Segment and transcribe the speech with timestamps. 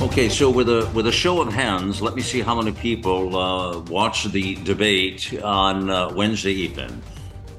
[0.00, 3.36] Okay, so with a with a show of hands, let me see how many people
[3.36, 7.00] uh, watched the debate on uh, Wednesday evening.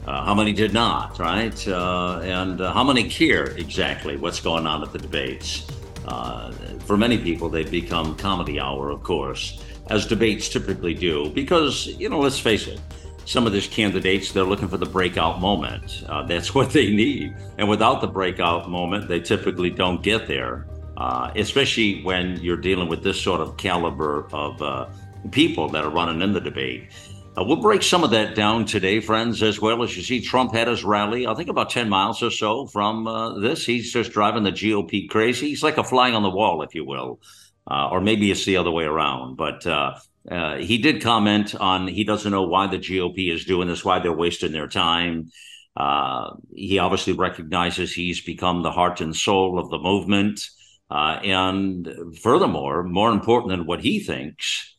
[0.05, 1.65] Uh, how many did not, right?
[1.65, 5.65] Uh, and uh, how many care exactly what's going on at the debates?
[6.09, 6.51] Uh,
[6.85, 12.09] for many people, they've become comedy hour, of course, as debates typically do, because you
[12.09, 12.81] know, let's face it,
[13.23, 16.03] some of these candidates they're looking for the breakout moment.
[16.27, 20.67] that's what they need, and without the breakout moment, they typically don't get there
[20.97, 24.87] uh, especially when you're dealing with this sort of caliber of uh,
[25.31, 26.89] people that are running in the debate.
[27.37, 30.53] Uh, we'll break some of that down today, friends, as well as you see Trump
[30.53, 33.65] had his rally, I think about 10 miles or so from uh, this.
[33.65, 35.49] He's just driving the GOP crazy.
[35.49, 37.19] He's like a fly on the wall, if you will.
[37.69, 39.35] Uh, or maybe it's the other way around.
[39.35, 39.95] But uh,
[40.31, 43.99] uh, he did comment on he doesn't know why the GOP is doing this, why
[43.99, 45.31] they're wasting their time.
[46.53, 50.39] He obviously recognizes he's become the heart and soul of the movement.
[50.89, 54.75] Uh, and furthermore, more important than what he thinks,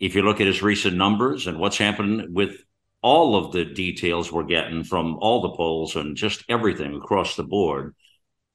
[0.00, 2.56] if you look at his recent numbers and what's happened with
[3.02, 7.44] all of the details we're getting from all the polls and just everything across the
[7.44, 7.94] board,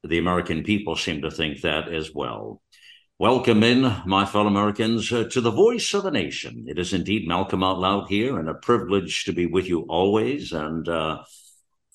[0.04, 2.60] the American people seem to think that as well.
[3.18, 6.64] Welcome in, my fellow Americans, uh, to the voice of the nation.
[6.66, 10.50] It is indeed Malcolm Out Loud here, and a privilege to be with you always.
[10.52, 11.22] And uh,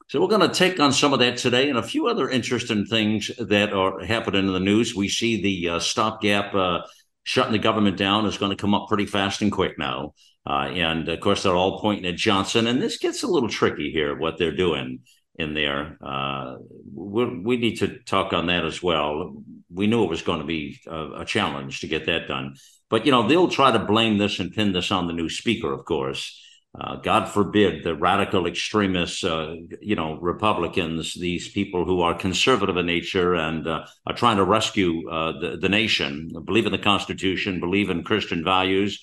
[0.08, 2.86] so we're going to take on some of that today and a few other interesting
[2.86, 4.95] things that are happening in the news.
[4.95, 6.80] We see the uh, stopgap uh,
[7.23, 10.13] shutting the government down is going to come up pretty fast and quick now.
[10.50, 12.67] Uh, and of course, they're all pointing at Johnson.
[12.67, 15.00] And this gets a little tricky here, what they're doing
[15.35, 15.97] in there.
[16.01, 16.56] Uh,
[16.96, 19.44] we need to talk on that as well.
[19.69, 22.56] We knew it was going to be a, a challenge to get that done.
[22.90, 25.73] But, you know, they'll try to blame this and pin this on the new speaker,
[25.73, 26.41] of course.
[26.80, 32.78] Uh, God forbid the radical extremists, uh, you know, Republicans, these people who are conservative
[32.78, 36.78] in nature and uh, are trying to rescue uh, the, the nation, believe in the
[36.78, 39.00] Constitution, believe in Christian values.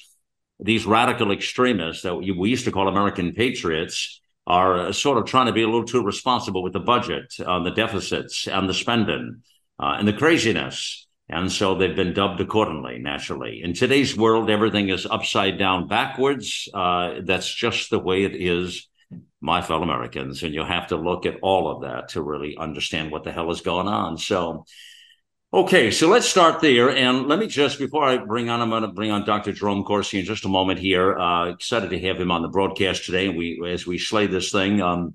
[0.61, 5.47] These radical extremists that we used to call American patriots are uh, sort of trying
[5.47, 9.43] to be a little too responsible with the budget, on the deficits, and the spending,
[9.81, 11.04] and the craziness.
[11.29, 13.63] And so they've been dubbed accordingly, naturally.
[13.63, 16.69] In today's world, everything is upside down backwards.
[16.73, 18.89] Uh, that's just the way it is,
[19.41, 20.43] my fellow Americans.
[20.43, 23.51] And you have to look at all of that to really understand what the hell
[23.51, 24.19] is going on.
[24.19, 24.67] So,
[25.53, 26.91] okay, so let's start there.
[26.91, 29.53] And let me just, before I bring on, I'm going to bring on Dr.
[29.53, 31.19] Jerome Corsi in just a moment here.
[31.19, 33.31] Uh, excited to have him on the broadcast today.
[33.31, 35.15] We, as we slay this thing, um,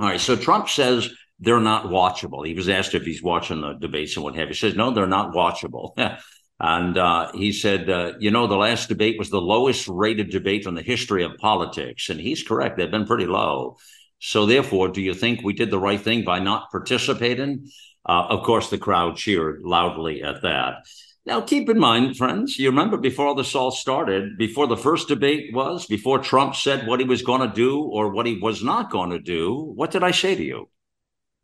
[0.00, 2.46] all right, so Trump says they're not watchable.
[2.46, 4.54] He was asked if he's watching the debates and what have you.
[4.54, 5.92] He says, no, they're not watchable.
[6.60, 10.66] and uh, he said, uh, you know, the last debate was the lowest rated debate
[10.66, 12.08] in the history of politics.
[12.08, 12.78] And he's correct.
[12.78, 13.76] They've been pretty low.
[14.18, 17.68] So therefore, do you think we did the right thing by not participating?
[18.08, 20.86] Uh, of course, the crowd cheered loudly at that.
[21.26, 25.52] Now, keep in mind, friends, you remember before this all started, before the first debate
[25.52, 28.92] was, before Trump said what he was going to do or what he was not
[28.92, 30.68] going to do, what did I say to you?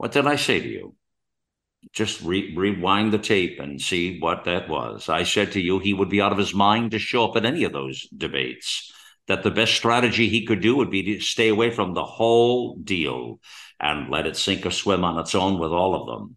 [0.02, 0.96] What did I say to you?
[1.92, 5.08] Just re- rewind the tape and see what that was.
[5.08, 7.44] I said to you he would be out of his mind to show up at
[7.44, 8.92] any of those debates.
[9.28, 12.74] That the best strategy he could do would be to stay away from the whole
[12.78, 13.38] deal
[13.78, 16.34] and let it sink or swim on its own with all of them.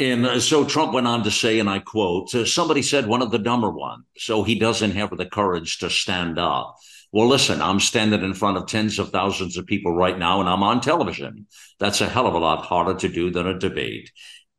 [0.00, 3.30] And uh, so Trump went on to say, and I quote, somebody said one of
[3.30, 6.74] the dumber ones, so he doesn't have the courage to stand up.
[7.10, 10.48] Well, listen, I'm standing in front of tens of thousands of people right now, and
[10.48, 11.46] I'm on television.
[11.78, 14.10] That's a hell of a lot harder to do than a debate.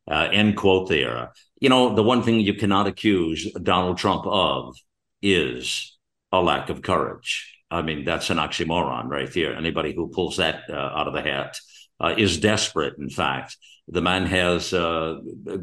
[0.09, 1.31] Uh, end quote there.
[1.61, 4.75] You know, the one thing you cannot accuse Donald Trump of
[5.21, 5.97] is
[6.31, 7.55] a lack of courage.
[7.69, 9.55] I mean, that's an oxymoron right there.
[9.55, 11.59] Anybody who pulls that uh, out of the hat
[11.99, 13.57] uh, is desperate, in fact.
[13.87, 15.17] The man has uh,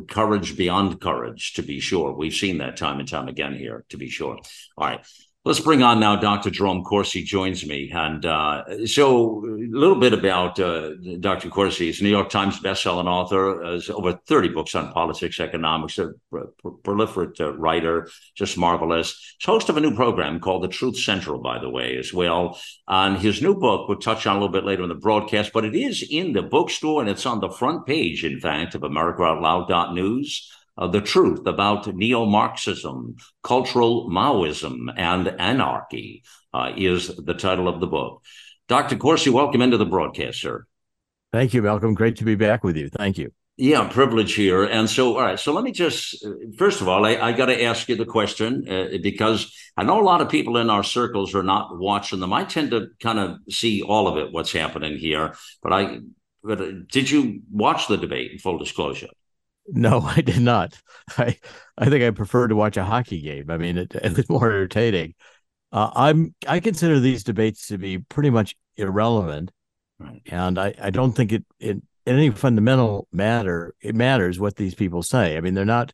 [0.08, 2.12] courage beyond courage, to be sure.
[2.12, 4.38] We've seen that time and time again here, to be sure.
[4.76, 5.06] All right.
[5.46, 6.50] Let's bring on now Dr.
[6.50, 7.88] Jerome Corsi joins me.
[7.94, 11.50] And uh, so a little bit about uh, Dr.
[11.50, 11.86] Corsi.
[11.86, 16.14] He's a New York Times bestselling author, has over 30 books on politics, economics, a
[16.32, 19.36] proliferate uh, writer, just marvelous.
[19.38, 22.58] He's host of a new program called The Truth Central, by the way, as well.
[22.88, 25.64] And his new book, we'll touch on a little bit later in the broadcast, but
[25.64, 30.55] it is in the bookstore and it's on the front page, in fact, of AmericaOutloud.news
[30.78, 37.80] uh, the truth about neo Marxism, cultural Maoism, and anarchy uh, is the title of
[37.80, 38.22] the book.
[38.68, 38.96] Dr.
[38.96, 40.66] Corsi, welcome into the broadcast, sir.
[41.32, 41.94] Thank you, Malcolm.
[41.94, 42.88] Great to be back with you.
[42.88, 43.32] Thank you.
[43.58, 44.64] Yeah, privilege here.
[44.64, 45.40] And so, all right.
[45.40, 46.26] So let me just,
[46.58, 50.00] first of all, I, I got to ask you the question uh, because I know
[50.00, 52.34] a lot of people in our circles are not watching them.
[52.34, 55.34] I tend to kind of see all of it, what's happening here.
[55.62, 56.00] But I,
[56.42, 58.32] but uh, did you watch the debate?
[58.32, 59.08] In full disclosure.
[59.68, 60.80] No, I did not.
[61.16, 61.38] I
[61.78, 63.50] I think I prefer to watch a hockey game.
[63.50, 65.14] I mean, it, it's more entertaining.
[65.72, 69.50] Uh, I'm I consider these debates to be pretty much irrelevant,
[69.98, 70.22] right.
[70.26, 71.76] and I, I don't think it, it
[72.06, 75.36] in any fundamental matter it matters what these people say.
[75.36, 75.92] I mean, they're not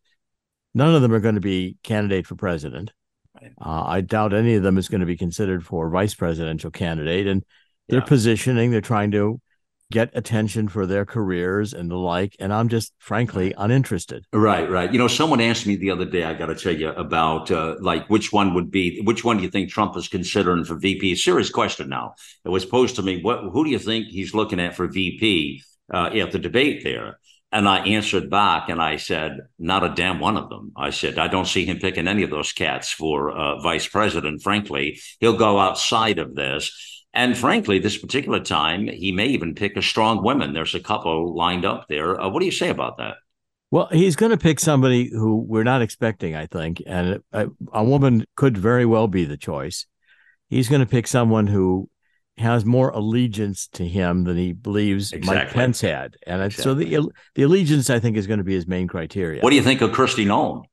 [0.75, 2.93] none of them are going to be candidate for president.
[3.41, 3.53] Right.
[3.61, 7.27] Uh, I doubt any of them is going to be considered for vice presidential candidate,
[7.27, 7.45] and
[7.89, 8.71] they're positioning.
[8.71, 9.41] They're trying to
[9.93, 12.35] get attention for their careers and the like.
[12.41, 14.25] And I'm just frankly uninterested.
[14.33, 14.93] Right, right.
[14.93, 17.77] You know, someone asked me the other day, I got to tell you about uh,
[17.81, 21.15] like which one would be, which one do you think Trump is considering for VP?
[21.15, 22.15] Serious question now.
[22.45, 25.63] It was posed to me, what, who do you think he's looking at for VP
[25.93, 27.19] uh, at the debate there?
[27.53, 30.73] And I answered back and I said, not a damn one of them.
[30.75, 34.43] I said, I don't see him picking any of those cats for uh, vice president,
[34.43, 34.99] frankly.
[35.21, 36.92] He'll go outside of this.
[37.15, 40.55] And frankly, this particular time, he may even pick a strong woman.
[40.55, 42.19] There's a couple lined up there.
[42.19, 43.17] Uh, what do you say about that?
[43.71, 47.83] Well, he's going to pick somebody who we're not expecting, I think, and a, a
[47.85, 49.87] woman could very well be the choice.
[50.49, 51.89] He's going to pick someone who
[52.39, 55.45] has more allegiance to him than he believes exactly.
[55.45, 56.63] Mike Pence had, and exactly.
[56.63, 59.41] so the the allegiance, I think, is going to be his main criteria.
[59.41, 60.65] What do you think of Kristi Noem?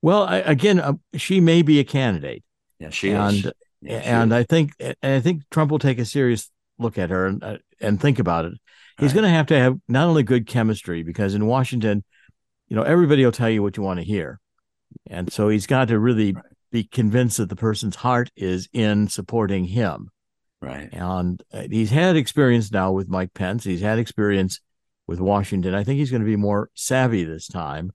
[0.00, 2.42] Well, I, again, uh, she may be a candidate.
[2.78, 3.52] Yeah, she and, is
[3.86, 7.42] and I think and I think Trump will take a serious look at her and
[7.42, 8.54] uh, and think about it.
[8.98, 9.20] He's right.
[9.20, 12.02] going to have to have not only good chemistry because in Washington,
[12.68, 14.40] you know, everybody will tell you what you want to hear,
[15.08, 16.44] and so he's got to really right.
[16.72, 20.10] be convinced that the person's heart is in supporting him.
[20.60, 20.88] Right.
[20.92, 23.62] And uh, he's had experience now with Mike Pence.
[23.62, 24.60] He's had experience
[25.06, 25.72] with Washington.
[25.72, 27.92] I think he's going to be more savvy this time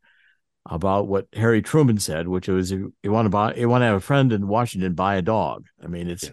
[0.65, 3.95] about what Harry Truman said, which was you want to buy, you want to have
[3.95, 5.65] a friend in Washington, buy a dog.
[5.83, 6.23] I mean, it's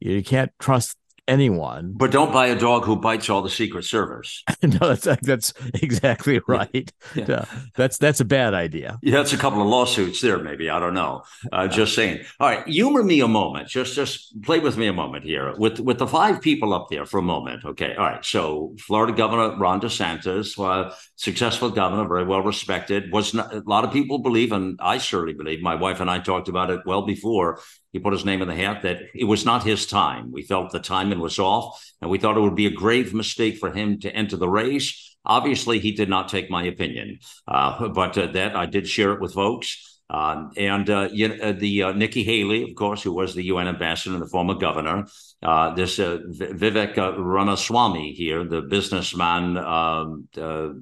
[0.00, 0.12] yeah.
[0.12, 0.96] you can't trust
[1.28, 1.92] anyone.
[1.96, 4.42] But don't buy a dog who bites all the Secret Service.
[4.62, 6.90] no, that's that's exactly right.
[7.14, 7.44] Yeah.
[7.74, 8.98] that's that's a bad idea.
[9.02, 10.38] Yeah, that's a couple of lawsuits there.
[10.38, 11.22] Maybe I don't know.
[11.52, 12.24] Uh, just saying.
[12.40, 13.68] All right, humor me a moment.
[13.68, 17.06] Just just play with me a moment here with with the five people up there
[17.06, 17.64] for a moment.
[17.64, 17.94] Okay.
[17.94, 18.24] All right.
[18.24, 23.12] So Florida Governor Ron DeSantis, uh, successful governor, very well respected.
[23.12, 25.62] Was not, a lot of people believe, and I certainly believe.
[25.62, 27.60] My wife and I talked about it well before
[27.96, 30.30] he put his name in the hat that it was not his time.
[30.30, 33.56] We felt the timing was off, and we thought it would be a grave mistake
[33.56, 35.16] for him to enter the race.
[35.24, 39.20] Obviously, he did not take my opinion, uh, but uh, that I did share it
[39.22, 39.98] with folks.
[40.10, 43.44] Um, and uh, you know, uh, the uh, Nikki Haley, of course, who was the
[43.44, 45.06] UN ambassador and the former governor,
[45.42, 50.28] uh, this uh, Vivek Ramaswamy here, the businessman, um,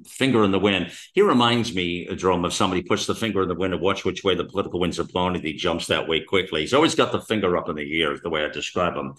[0.05, 0.91] finger in the wind.
[1.13, 4.23] He reminds me, Jerome, of somebody puts the finger in the wind and watch which
[4.23, 6.61] way the political winds are blowing, and he jumps that way quickly.
[6.61, 9.15] He's always got the finger up in the air, is the way I describe him.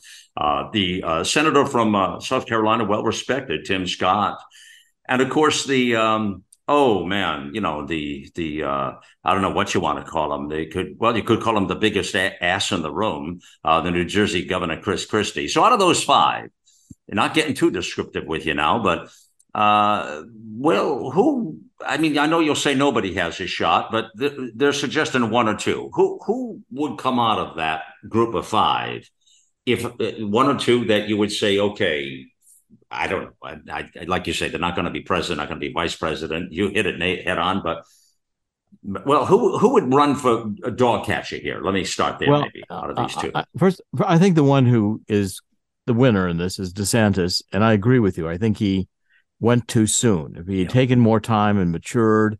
[0.72, 4.38] the senator from South Carolina, well respected, Tim Scott,
[5.08, 8.92] and of course the um, oh man, you know the the uh,
[9.24, 10.48] I don't know what you want to call them.
[10.48, 13.90] They could well, you could call them the biggest ass in the room, uh, the
[13.90, 15.48] New Jersey Governor Chris Christie.
[15.48, 16.50] So out of those five,
[17.08, 19.10] not getting too descriptive with you now, but
[19.54, 20.22] uh,
[20.58, 21.60] well, who?
[21.84, 25.48] I mean, I know you'll say nobody has a shot, but th- they're suggesting one
[25.48, 25.90] or two.
[25.94, 29.08] Who who would come out of that group of five?
[29.64, 32.26] If uh, one or two that you would say, okay,
[32.90, 35.60] I don't I, I, like you say, they're not going to be president, not going
[35.60, 36.52] to be vice president.
[36.52, 37.84] You hit it head on, but
[38.82, 41.60] well, who who would run for a dog catcher here?
[41.60, 42.30] Let me start there.
[42.30, 43.32] Well, maybe out of these two.
[43.34, 45.40] I, first, I think the one who is
[45.86, 48.28] the winner in this is DeSantis, and I agree with you.
[48.28, 48.88] I think he
[49.40, 50.36] went too soon.
[50.36, 50.72] If he had yeah.
[50.72, 52.38] taken more time and matured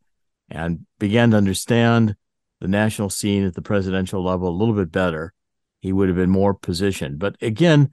[0.49, 2.17] and began to understand
[2.61, 5.33] the national scene at the presidential level a little bit better,
[5.81, 7.19] he would have been more positioned.
[7.19, 7.93] But again,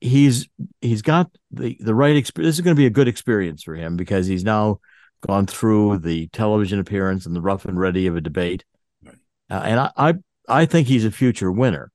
[0.00, 0.48] he's
[0.80, 2.48] he's got the the right experience.
[2.48, 4.80] This is going to be a good experience for him because he's now
[5.26, 8.64] gone through the television appearance and the rough and ready of a debate,
[9.04, 9.16] right.
[9.50, 10.14] uh, and I, I,
[10.48, 11.90] I think he's a future winner.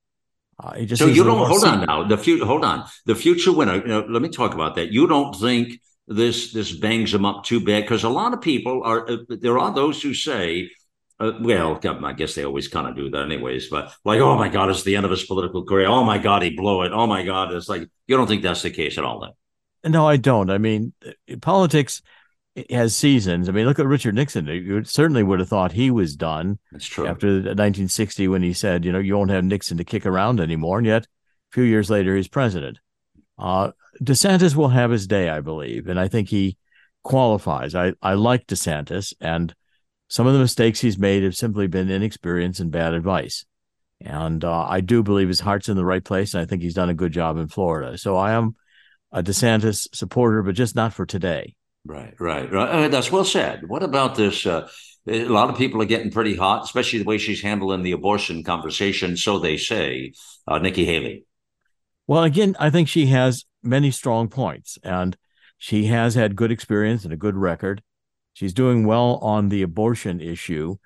[0.60, 2.04] Uh, so you don't hold on now.
[2.04, 2.86] The future, hold on.
[3.06, 3.76] The future winner.
[3.78, 4.92] You know, let me talk about that.
[4.92, 8.84] You don't think this this bangs him up too bad because a lot of people
[8.84, 9.10] are.
[9.10, 10.70] Uh, there are those who say
[11.22, 13.70] uh, well, I guess they always kind of do that, anyways.
[13.70, 15.88] But like, oh my God, it's the end of his political career.
[15.88, 16.92] Oh my God, he blew it.
[16.92, 19.92] Oh my God, it's like you don't think that's the case at all, then?
[19.92, 20.50] No, I don't.
[20.50, 20.94] I mean,
[21.42, 22.02] politics.
[22.70, 23.48] has seasons.
[23.48, 24.46] I mean, look at Richard Nixon.
[24.48, 26.60] You certainly would have thought he was done.
[26.72, 27.08] That's true.
[27.08, 30.80] After 1960, when he said, you know, you won't have Nixon to kick around anymore,
[30.80, 32.80] and yet a few years later, he's president.
[33.38, 33.72] Uh,
[34.04, 36.58] DeSantis will have his day, I believe, and I think he
[37.04, 37.76] qualifies.
[37.76, 39.54] I I like DeSantis, and
[40.12, 43.46] some of the mistakes he's made have simply been inexperience and bad advice.
[44.02, 46.74] And uh, I do believe his heart's in the right place, and I think he's
[46.74, 47.98] done a good job in Florida.
[47.98, 48.58] So I am
[49.14, 51.56] a DeSantis supporter, but just not for today.
[51.86, 52.70] Right, right, right.
[52.70, 53.70] Uh, that's well said.
[53.70, 54.46] What about this?
[54.46, 54.68] Uh,
[55.08, 58.44] a lot of people are getting pretty hot, especially the way she's handling the abortion
[58.44, 59.16] conversation.
[59.16, 60.12] So they say,
[60.46, 61.24] uh, Nikki Haley.
[62.06, 65.16] Well, again, I think she has many strong points, and
[65.58, 67.82] she has had good experience and a good record.
[68.34, 70.78] She's doing well on the abortion issue.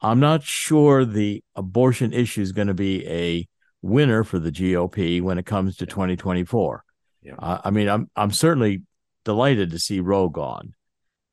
[0.00, 3.48] I'm not sure the abortion issue is going to be a
[3.82, 6.84] winner for the GOP when it comes to 2024.
[7.22, 7.34] Yeah.
[7.38, 8.82] Uh, I mean, I'm I'm certainly
[9.24, 10.74] delighted to see Roe gone,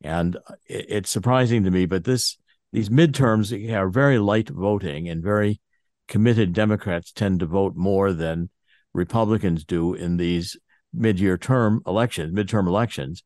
[0.02, 1.86] and it, it's surprising to me.
[1.86, 2.38] But this
[2.74, 5.62] these midterms are very light voting, and very
[6.08, 8.50] committed Democrats tend to vote more than
[8.94, 10.58] Republicans do in these
[10.94, 13.24] mid-year term elections, midterm elections.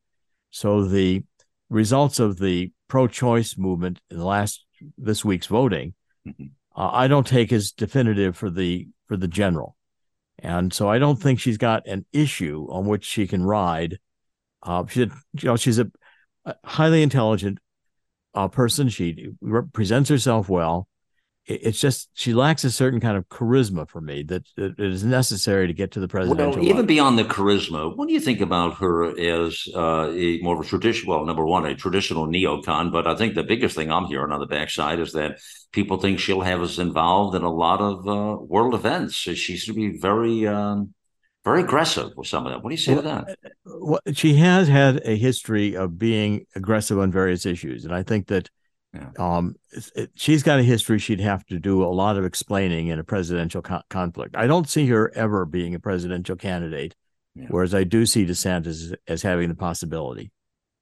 [0.51, 1.23] So the
[1.71, 4.63] results of the pro-choice movement in the last
[4.97, 5.93] this week's voting,
[6.27, 6.45] mm-hmm.
[6.75, 9.75] uh, I don't take as definitive for the for the general,
[10.37, 13.97] and so I don't think she's got an issue on which she can ride.
[14.61, 15.09] Uh, she, you
[15.43, 15.89] know, she's a,
[16.45, 17.57] a highly intelligent
[18.35, 18.89] uh, person.
[18.89, 19.29] She
[19.73, 20.87] presents herself well
[21.45, 25.67] it's just she lacks a certain kind of charisma for me that, that is necessary
[25.67, 26.61] to get to the presidential.
[26.61, 30.55] Well, even beyond the charisma, what do you think about her as uh, a more
[30.55, 31.15] of a traditional?
[31.15, 34.39] Well, number one, a traditional neocon, but I think the biggest thing I'm hearing on
[34.39, 35.39] the backside is that
[35.71, 39.15] people think she'll have us involved in a lot of uh, world events.
[39.15, 40.47] She seems to be very.
[40.47, 40.93] Um,
[41.43, 42.61] very aggressive with some of that.
[42.61, 43.53] What do you say well, to that?
[43.65, 48.27] Well, she has had a history of being aggressive on various issues, and I think
[48.27, 48.51] that
[48.93, 49.09] yeah.
[49.17, 49.55] Um,
[49.95, 50.99] it, she's got a history.
[50.99, 54.35] She'd have to do a lot of explaining in a presidential co- conflict.
[54.35, 56.95] I don't see her ever being a presidential candidate,
[57.33, 57.45] yeah.
[57.49, 60.31] whereas I do see DeSantis as, as, having the possibility.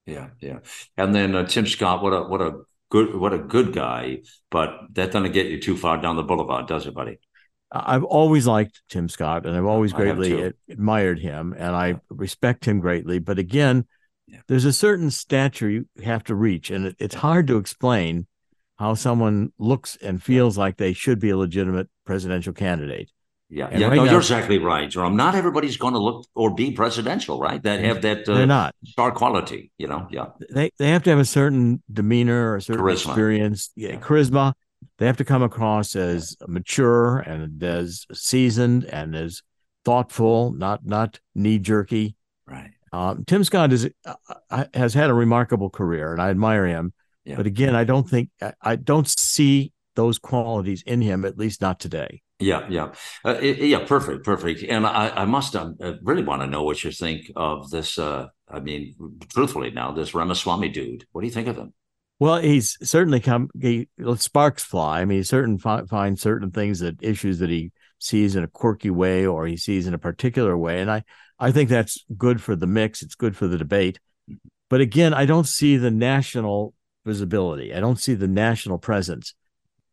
[0.07, 0.59] Yeah, yeah.
[0.97, 4.79] And then uh, Tim Scott, what a what a good what a good guy, but
[4.93, 7.19] that doesn't get you too far down the boulevard, does it, buddy?
[7.71, 12.79] I've always liked Tim Scott, and I've always greatly admired him, and I respect him
[12.79, 13.19] greatly.
[13.19, 13.85] But again,
[14.29, 14.39] yeah.
[14.47, 18.27] There's a certain stature you have to reach, and it, it's hard to explain
[18.77, 23.11] how someone looks and feels like they should be a legitimate presidential candidate.
[23.49, 25.15] Yeah, and yeah, right no, now, you're exactly right, Jerome.
[25.15, 27.61] Not everybody's going to look or be presidential, right?
[27.63, 30.07] That have that uh, they're not star quality, you know.
[30.11, 33.07] Yeah, they they have to have a certain demeanor, or a certain charisma.
[33.07, 34.53] experience, yeah, yeah, charisma.
[34.99, 39.41] They have to come across as mature and as seasoned and as
[39.83, 42.15] thoughtful, not not knee jerky.
[42.45, 42.71] Right.
[42.91, 44.13] Um, Tim Scott is uh,
[44.49, 46.93] uh, has had a remarkable career, and I admire him.
[47.25, 47.35] Yeah.
[47.35, 51.61] But again, I don't think I, I, don't see those qualities in him, at least
[51.61, 52.21] not today.
[52.39, 52.93] Yeah, yeah,
[53.25, 53.85] uh, it, yeah.
[53.85, 54.63] Perfect, perfect.
[54.63, 57.99] And I, I must um, really want to know what you think of this.
[57.99, 58.95] Uh, I mean,
[59.29, 61.05] truthfully, now this Ramaswamy dude.
[61.11, 61.73] What do you think of him?
[62.19, 63.49] Well, he's certainly come.
[63.59, 65.01] He sparks fly.
[65.01, 68.47] I mean, he certain fi- finds certain things that issues that he sees in a
[68.47, 71.03] quirky way or he sees in a particular way, and I
[71.39, 73.01] I think that's good for the mix.
[73.01, 73.99] It's good for the debate.
[74.69, 76.73] But again, I don't see the national
[77.05, 77.73] visibility.
[77.73, 79.33] I don't see the national presence.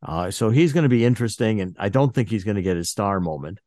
[0.02, 2.76] Uh, so he's going to be interesting, and I don't think he's going to get
[2.76, 3.60] his star moment.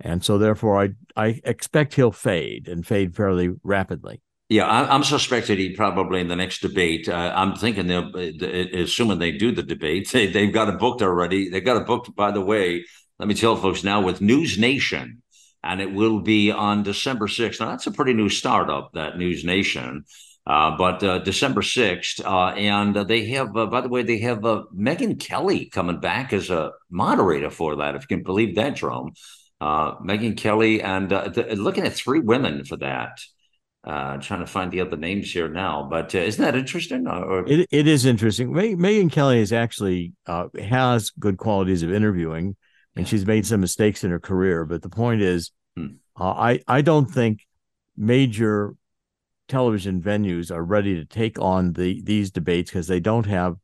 [0.00, 4.20] And so, therefore, I I expect he'll fade and fade fairly rapidly.
[4.48, 7.08] Yeah, I, am suspected he probably in the next debate.
[7.08, 11.48] Uh, I'm thinking they'll, assuming they do the debate, they, they've got it booked already.
[11.48, 12.84] They've got it booked, by the way.
[13.18, 15.22] Let me tell folks now with News Nation
[15.64, 17.58] and it will be on December 6th.
[17.58, 20.04] Now, that's a pretty new startup, that News Nation.
[20.46, 22.22] Uh, but uh, December 6th.
[22.22, 26.34] Uh, and they have, uh, by the way, they have uh, Megyn Kelly coming back
[26.34, 29.12] as a moderator for that, if you can believe that, Jerome.
[29.58, 33.18] Uh, Megyn Kelly, and th- looking at three women for that.
[33.86, 37.06] Trying to find the other names here now, but isn't that interesting?
[37.06, 37.46] Or...
[37.46, 38.50] It, it is interesting.
[38.50, 42.56] Megyn Kelly is actually has good qualities of interviewing
[42.96, 44.64] and she's made some mistakes in her career.
[44.64, 45.86] But the point is, hmm.
[46.18, 47.46] uh, I I don't think
[47.96, 48.74] major
[49.48, 53.56] television venues are ready to take on the these debates because they don't have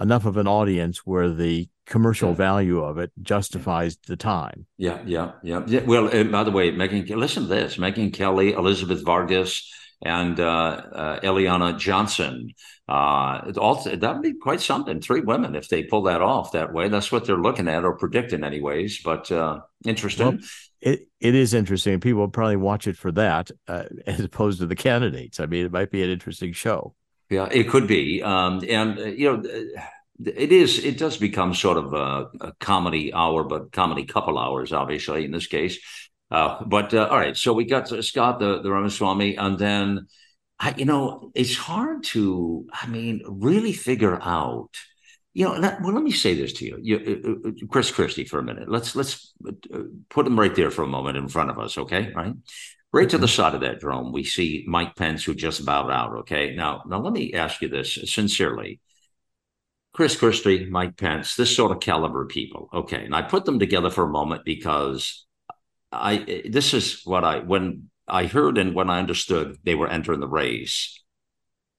[0.00, 2.36] enough of an audience where the commercial yeah.
[2.36, 4.66] value of it justifies the time.
[4.78, 5.62] Yeah, yeah, yeah.
[5.66, 5.80] yeah.
[5.80, 9.70] Well, uh, by the way, Megyn, listen to this: Megyn Kelly, Elizabeth Vargas,
[10.02, 12.50] and uh, uh, Eliana Johnson.
[12.88, 15.00] Uh, all that would be quite something.
[15.00, 17.96] Three women, if they pull that off that way, that's what they're looking at or
[17.96, 19.00] predicting, anyways.
[19.02, 20.26] But uh, interesting.
[20.26, 20.38] Well,
[20.80, 22.00] it it is interesting.
[22.00, 25.38] People probably watch it for that uh, as opposed to the candidates.
[25.40, 26.94] I mean, it might be an interesting show.
[27.28, 28.22] Yeah, it could be.
[28.22, 29.42] Um, and, uh, you know,
[30.26, 34.72] it is, it does become sort of a, a, comedy hour, but comedy couple hours,
[34.72, 35.78] obviously, in this case.
[36.30, 40.06] Uh, but uh, all right, so we got Scott the, the Ramaswamy, and then,
[40.58, 44.70] I, you know, it's hard to, I mean, really figure out
[45.32, 48.40] you know, well, let me say this to you, you uh, uh, Chris Christie, for
[48.40, 48.68] a minute.
[48.68, 52.12] Let's let's uh, put him right there for a moment in front of us, okay?
[52.14, 52.34] Right,
[52.92, 56.16] right to the side of that drone, we see Mike Pence, who just bowed out.
[56.20, 58.80] Okay, now now let me ask you this sincerely.
[59.92, 62.68] Chris Christie, Mike Pence, this sort of caliber people.
[62.72, 65.26] Okay, and I put them together for a moment because
[65.92, 70.20] I this is what I when I heard and when I understood they were entering
[70.20, 71.02] the race,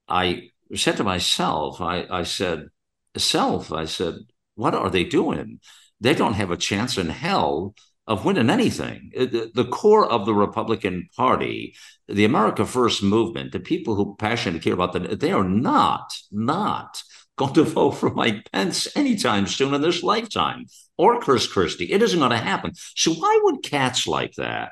[0.08, 2.68] I said to myself, I, I said
[3.16, 4.14] self, I said,
[4.54, 5.60] what are they doing?
[6.00, 7.74] They don't have a chance in hell
[8.06, 9.12] of winning anything.
[9.16, 11.74] Uh, the, core of the Republican Party,
[12.08, 17.02] the America First movement, the people who passionately care about that, they are not, not
[17.36, 20.66] going to vote for Mike Pence anytime soon in this lifetime
[21.02, 21.92] or Chris Christie.
[21.92, 22.72] It isn't going to happen.
[22.94, 24.70] So why would cats like that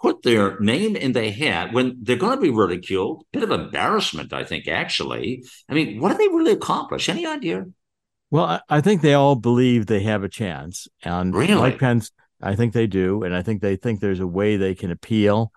[0.00, 3.26] put their name in the hat when they're going to be ridiculed?
[3.30, 5.44] Bit of embarrassment, I think, actually.
[5.68, 7.10] I mean, what do they really accomplish?
[7.10, 7.66] Any idea?
[8.30, 11.60] Well, I think they all believe they have a chance, and really?
[11.60, 14.74] Mike Pence, I think they do, and I think they think there's a way they
[14.74, 15.52] can appeal.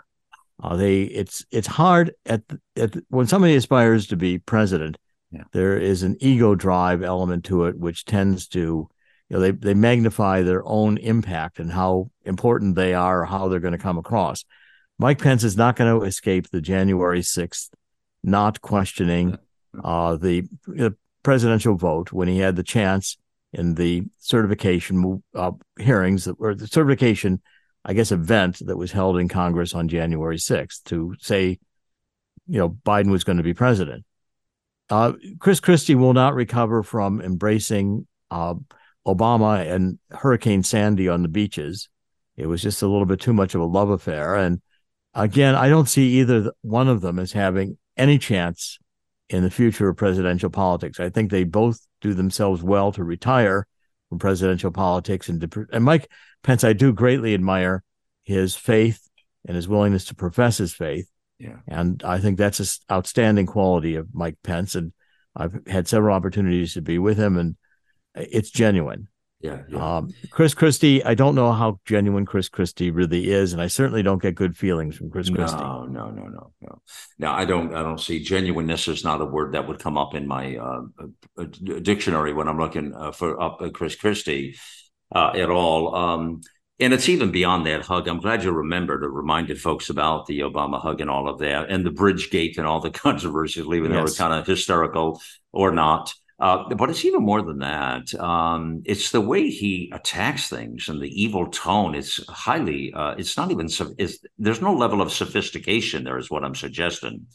[0.62, 2.42] Uh, they it's it's hard at
[2.76, 4.98] at when somebody aspires to be president.
[5.32, 5.44] Yeah.
[5.52, 8.90] There is an ego drive element to it, which tends to,
[9.30, 13.48] you know, they they magnify their own impact and how important they are, or how
[13.48, 14.44] they're going to come across.
[14.98, 17.74] Mike Pence is not going to escape the January sixth,
[18.24, 19.38] not questioning
[19.84, 23.18] uh, the, the presidential vote when he had the chance
[23.54, 27.42] in the certification uh, hearings or the certification,
[27.86, 31.60] I guess, event that was held in Congress on January 6th to say,
[32.48, 34.06] you know, Biden was going to be president.
[34.90, 38.56] Uh, Chris Christie will not recover from embracing uh,
[39.08, 41.90] Obama and Hurricane Sandy on the beaches.
[42.38, 44.36] It was just a little bit too much of a love affair.
[44.36, 44.62] And
[45.14, 48.78] again, I don't see either one of them as having any chance
[49.30, 51.00] in the future of presidential politics.
[51.00, 53.68] I think they both do themselves well to retire
[54.10, 55.30] from presidential politics.
[55.30, 56.10] And, and Mike
[56.44, 57.84] Pence, I do greatly admire
[58.24, 59.08] his faith
[59.46, 61.10] and his willingness to profess his faith.
[61.38, 61.58] Yeah.
[61.68, 64.76] And I think that's an outstanding quality of Mike Pence.
[64.76, 64.94] And
[65.36, 67.56] I've had several opportunities to be with him, and
[68.32, 69.08] it's genuine.
[69.42, 69.98] Yeah, yeah.
[69.98, 74.04] Um, Chris Christie, I don't know how genuine Chris Christie really is, and I certainly
[74.04, 75.58] don't get good feelings from Chris Christie.
[75.58, 76.82] No, no, no, no, no.
[77.18, 80.14] Now, I don't, I don't see genuineness is not a word that would come up
[80.14, 81.46] in my uh,
[81.82, 84.58] dictionary when I'm looking uh, for up uh, Chris Christie
[85.16, 85.96] uh, at all.
[85.96, 86.42] Um,
[86.82, 88.10] and it's even beyond that hug.
[88.10, 91.70] I'm glad you remembered or reminded folks about the Obama hug and all of that,
[91.70, 93.92] and the bridge gate and all the controversies, even yes.
[93.92, 95.22] they were kind of hysterical
[95.54, 96.14] or not.
[96.40, 98.14] Uh, but it's even more than that.
[98.16, 101.96] Um, it's the way he attacks things and the evil tone.
[101.96, 102.94] It's highly.
[102.94, 103.68] Uh, it's not even.
[103.98, 107.28] It's, there's no level of sophistication there, is what I'm suggesting.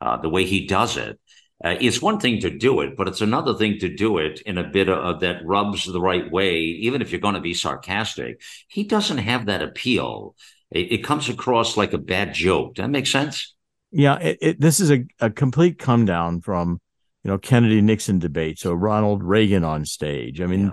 [0.00, 1.18] Uh, the way he does it.
[1.64, 4.58] Uh, it's one thing to do it, but it's another thing to do it in
[4.58, 6.58] a bit of, that rubs the right way.
[6.58, 10.34] Even if you're going to be sarcastic, he doesn't have that appeal.
[10.70, 12.74] It, it comes across like a bad joke.
[12.74, 13.54] Does that make sense?
[13.92, 16.80] Yeah, it, it, this is a, a complete come down from
[17.24, 18.58] you know, Kennedy Nixon debate.
[18.58, 20.40] So Ronald Reagan on stage.
[20.40, 20.72] I mean, yeah.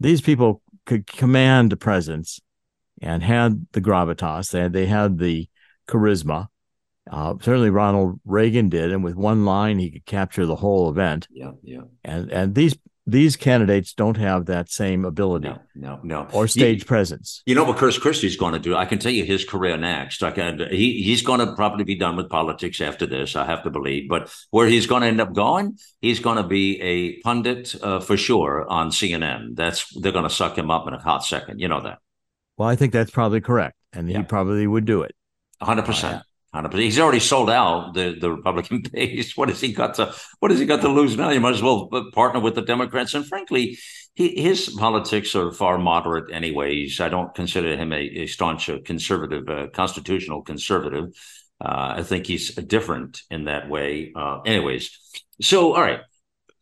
[0.00, 2.40] these people could command a presence
[3.00, 4.50] and had the gravitas.
[4.50, 5.48] They had, they had the
[5.88, 6.48] charisma.
[7.10, 11.26] Uh, certainly Ronald Reagan did, and with one line he could capture the whole event.
[11.30, 11.80] Yeah, yeah.
[12.04, 15.48] And and these these candidates don't have that same ability.
[15.48, 16.28] No, no, no.
[16.32, 17.42] Or stage presence.
[17.46, 18.76] You know what Chris Christie's going to do?
[18.76, 20.22] I can tell you his career next.
[20.22, 20.60] I can.
[20.70, 23.34] He he's going to probably be done with politics after this.
[23.34, 24.08] I have to believe.
[24.08, 27.98] But where he's going to end up going, he's going to be a pundit uh,
[27.98, 29.56] for sure on CNN.
[29.56, 31.60] That's they're going to suck him up in a hot second.
[31.60, 31.98] You know that.
[32.56, 34.18] Well, I think that's probably correct, and yeah.
[34.18, 35.14] he probably would do it.
[35.60, 36.22] Hundred percent.
[36.74, 39.36] He's already sold out the, the Republican base.
[39.36, 41.30] What has he got to What has he got to lose now?
[41.30, 43.14] You might as well partner with the Democrats.
[43.14, 43.78] And frankly,
[44.14, 47.00] he, his politics are far moderate, anyways.
[47.00, 51.06] I don't consider him a, a staunch conservative, uh, constitutional conservative.
[51.58, 54.12] Uh, I think he's different in that way.
[54.14, 54.98] Uh, anyways,
[55.40, 56.00] so all right,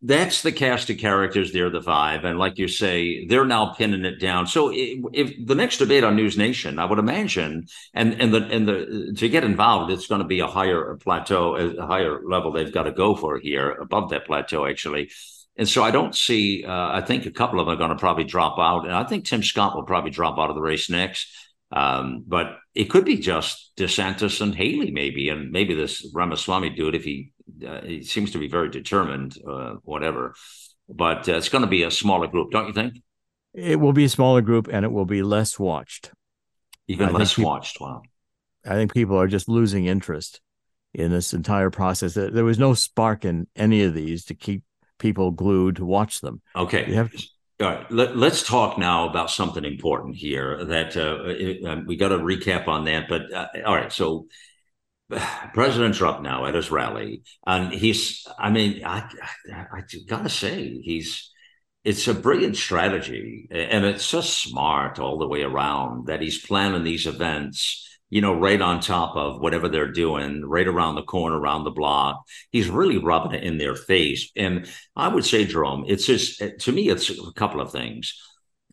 [0.02, 1.52] that's the cast of characters.
[1.52, 4.46] They're the five, and like you say, they're now pinning it down.
[4.46, 8.44] So if, if, the next debate on News Nation, I would imagine, and and the
[8.46, 12.50] and the to get involved, it's going to be a higher plateau, a higher level
[12.50, 15.10] they've got to go for here, above that plateau actually.
[15.56, 16.64] And so I don't see.
[16.64, 19.04] Uh, I think a couple of them are going to probably drop out, and I
[19.04, 21.28] think Tim Scott will probably drop out of the race next.
[21.72, 26.94] Um, but it could be just DeSantis and Haley, maybe, and maybe this Ramaswamy dude,
[26.94, 27.32] if he
[27.66, 30.34] uh, he seems to be very determined, uh, whatever.
[30.88, 32.94] But uh, it's going to be a smaller group, don't you think?
[33.54, 36.12] It will be a smaller group, and it will be less watched.
[36.88, 37.80] Even I less people, watched.
[37.80, 38.02] Wow.
[38.64, 40.40] I think people are just losing interest
[40.92, 42.14] in this entire process.
[42.14, 44.64] There was no spark in any of these to keep
[44.98, 46.42] people glued to watch them.
[46.54, 46.86] Okay.
[46.88, 47.28] You have to,
[47.60, 51.96] all right, let, us talk now about something important here that uh, it, uh, we
[51.96, 53.08] got to recap on that.
[53.08, 54.26] But uh, all right, so
[55.54, 59.08] President Trump now at his rally, and he's, I mean, I,
[59.52, 61.30] I, I got to say, he's,
[61.84, 66.84] it's a brilliant strategy and it's so smart all the way around that he's planning
[66.84, 71.38] these events you know, right on top of whatever they're doing, right around the corner,
[71.38, 72.20] around the block.
[72.50, 74.30] He's really rubbing it in their face.
[74.36, 78.12] And I would say, Jerome, it's just, to me, it's a couple of things.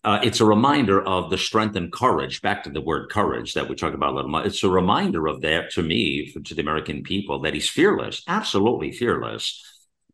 [0.03, 3.67] Uh, it's a reminder of the strength and courage, back to the word courage that
[3.67, 4.45] we talk about a little more.
[4.45, 8.91] It's a reminder of that to me, to the American people, that he's fearless, absolutely
[8.91, 9.63] fearless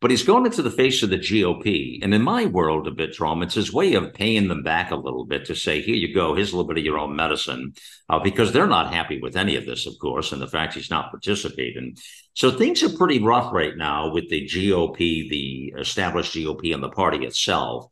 [0.04, 1.98] but he's going into the face of the GOP.
[2.02, 4.96] And in my world, a bit, Jerome, it's his way of paying them back a
[4.96, 7.72] little bit to say, here you go, here's a little bit of your own medicine,
[8.10, 10.90] uh, because they're not happy with any of this, of course, and the fact he's
[10.90, 11.96] not participating.
[12.34, 16.90] So things are pretty rough right now with the GOP, the established GOP, and the
[16.90, 17.86] party itself.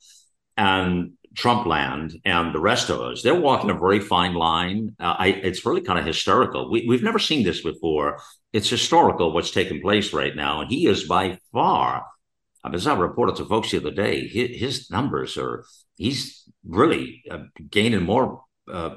[0.55, 4.95] And Trump land and the rest of us, they're walking a very fine line.
[5.01, 6.71] Uh, I, it's really kind of hysterical.
[6.71, 8.21] We, we've never seen this before.
[8.53, 10.61] It's historical what's taking place right now.
[10.61, 12.07] And he is by far,
[12.65, 15.65] I mean, as I reported to folks the other day, his, his numbers are,
[15.97, 18.97] he's really uh, gaining more, uh,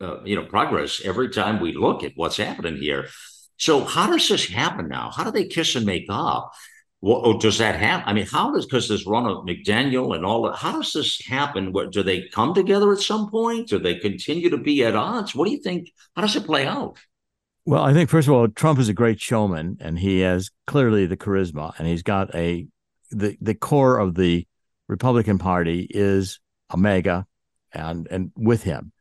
[0.00, 3.08] uh, you know, progress every time we look at what's happening here.
[3.56, 5.10] So how does this happen now?
[5.14, 6.52] How do they kiss and make up?
[7.00, 8.06] What does that happen?
[8.06, 10.56] I mean, how does because there's Ronna McDaniel and all that?
[10.56, 11.72] How does this happen?
[11.72, 13.68] What do they come together at some point?
[13.68, 15.34] Do they continue to be at odds?
[15.34, 15.90] What do you think?
[16.14, 16.98] How does it play out?
[17.64, 21.06] Well, I think first of all, Trump is a great showman, and he has clearly
[21.06, 22.66] the charisma, and he's got a
[23.10, 24.46] the the core of the
[24.86, 27.26] Republican Party is a MAGA,
[27.72, 28.92] and and with him,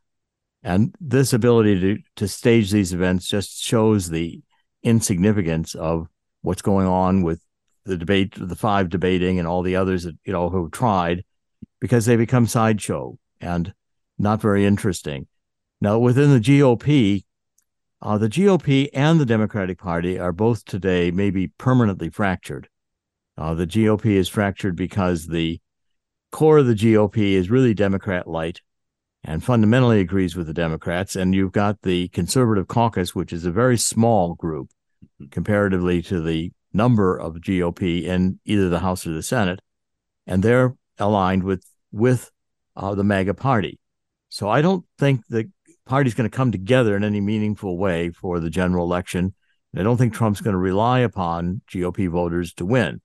[0.63, 4.41] and this ability to to stage these events just shows the
[4.83, 6.07] insignificance of
[6.41, 7.41] what's going on with
[7.89, 11.25] the debate, the five debating, and all the others that you know who tried,
[11.82, 13.73] because they become sideshow and
[14.17, 15.28] not very interesting.
[15.82, 17.23] Now, within the GOP,
[18.02, 22.69] uh, the GOP and the Democratic Party are both today maybe permanently fractured.
[23.38, 25.60] Uh, the GOP is fractured because the
[26.32, 28.62] core of the GOP is really Democrat light
[29.23, 31.15] and fundamentally agrees with the Democrats.
[31.15, 34.69] And you've got the conservative caucus, which is a very small group
[35.32, 39.62] comparatively to the number of GOP in either the House or the Senate,
[40.27, 42.32] and they're aligned with with
[42.75, 43.79] uh, the MAGA party.
[44.29, 45.49] So I don't think the
[45.86, 49.34] party's going to come together in any meaningful way for the general election.
[49.75, 53.01] I don't think Trump's going to rely upon GOP voters to win.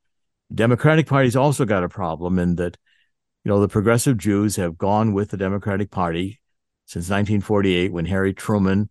[0.51, 2.77] The Democratic Party's also got a problem in that,
[3.43, 6.41] you know, the progressive Jews have gone with the Democratic Party
[6.87, 8.91] since 1948 when Harry Truman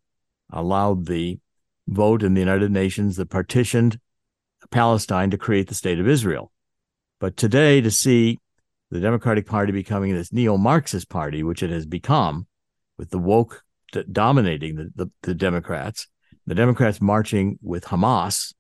[0.52, 1.40] allowed the
[1.88, 4.00] vote in the United Nations that partitioned
[4.72, 6.52] Palestine to create the state of Israel.
[7.20, 8.40] But today, to see
[8.92, 12.48] the Democratic Party becoming this neo Marxist party, which it has become,
[12.98, 13.64] with the woke
[14.12, 16.08] dominating the, the, the, Democrats,
[16.46, 18.54] the Democrats marching with Hamas,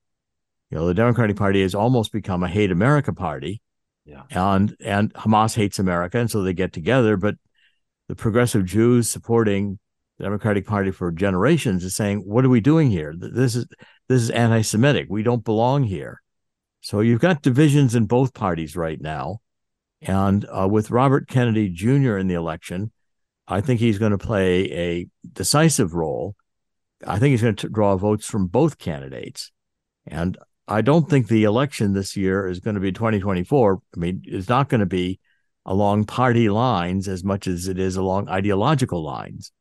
[0.69, 3.61] you know, the Democratic Party has almost become a hate America party.
[4.05, 4.23] Yeah.
[4.31, 7.15] And and Hamas hates America, and so they get together.
[7.15, 7.35] But
[8.09, 9.79] the progressive Jews supporting
[10.17, 13.13] the Democratic Party for generations is saying, "What are we doing here?
[13.15, 13.65] This is
[14.07, 15.07] this is anti-Semitic.
[15.09, 16.21] We don't belong here."
[16.81, 19.39] So you've got divisions in both parties right now,
[20.01, 22.17] and uh, with Robert Kennedy Jr.
[22.17, 22.91] in the election,
[23.47, 26.35] I think he's going to play a decisive role.
[27.05, 29.51] I think he's going to draw votes from both candidates,
[30.05, 30.37] and
[30.67, 33.81] I don't think the election this year is going to be 2024.
[33.95, 35.19] I mean, it's not going to be
[35.65, 39.51] along party lines as much as it is along ideological lines.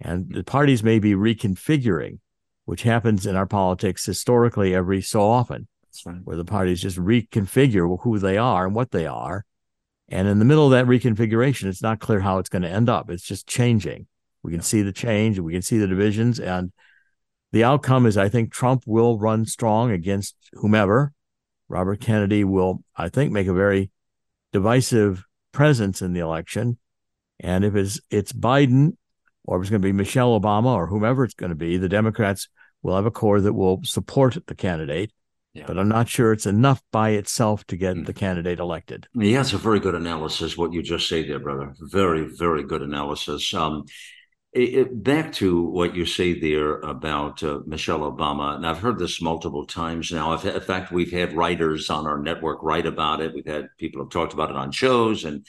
[0.00, 2.18] And the parties may be reconfiguring,
[2.66, 5.66] which happens in our politics historically every so often,
[6.04, 6.20] right.
[6.24, 9.44] where the parties just reconfigure who they are and what they are.
[10.08, 12.88] And in the middle of that reconfiguration, it's not clear how it's going to end
[12.88, 13.08] up.
[13.08, 14.06] It's just changing.
[14.42, 16.72] We can see the change, we can see the divisions, and
[17.52, 21.12] the outcome is I think Trump will run strong against whomever.
[21.68, 23.90] Robert Kennedy will, I think, make a very
[24.52, 26.78] divisive presence in the election.
[27.40, 28.96] And if it's it's Biden
[29.44, 31.88] or if it's going to be Michelle Obama or whomever it's going to be, the
[31.88, 32.48] Democrats
[32.82, 35.12] will have a core that will support the candidate.
[35.54, 35.64] Yeah.
[35.66, 38.04] But I'm not sure it's enough by itself to get mm.
[38.04, 39.08] the candidate elected.
[39.14, 41.74] Yeah, it's a very good analysis, what you just say there, brother.
[41.80, 43.54] Very, very good analysis.
[43.54, 43.86] Um,
[44.56, 49.20] it, back to what you say there about uh, Michelle Obama, and I've heard this
[49.20, 50.32] multiple times now.
[50.34, 53.34] in fact, we've had writers on our network write about it.
[53.34, 55.46] We've had people have talked about it on shows, and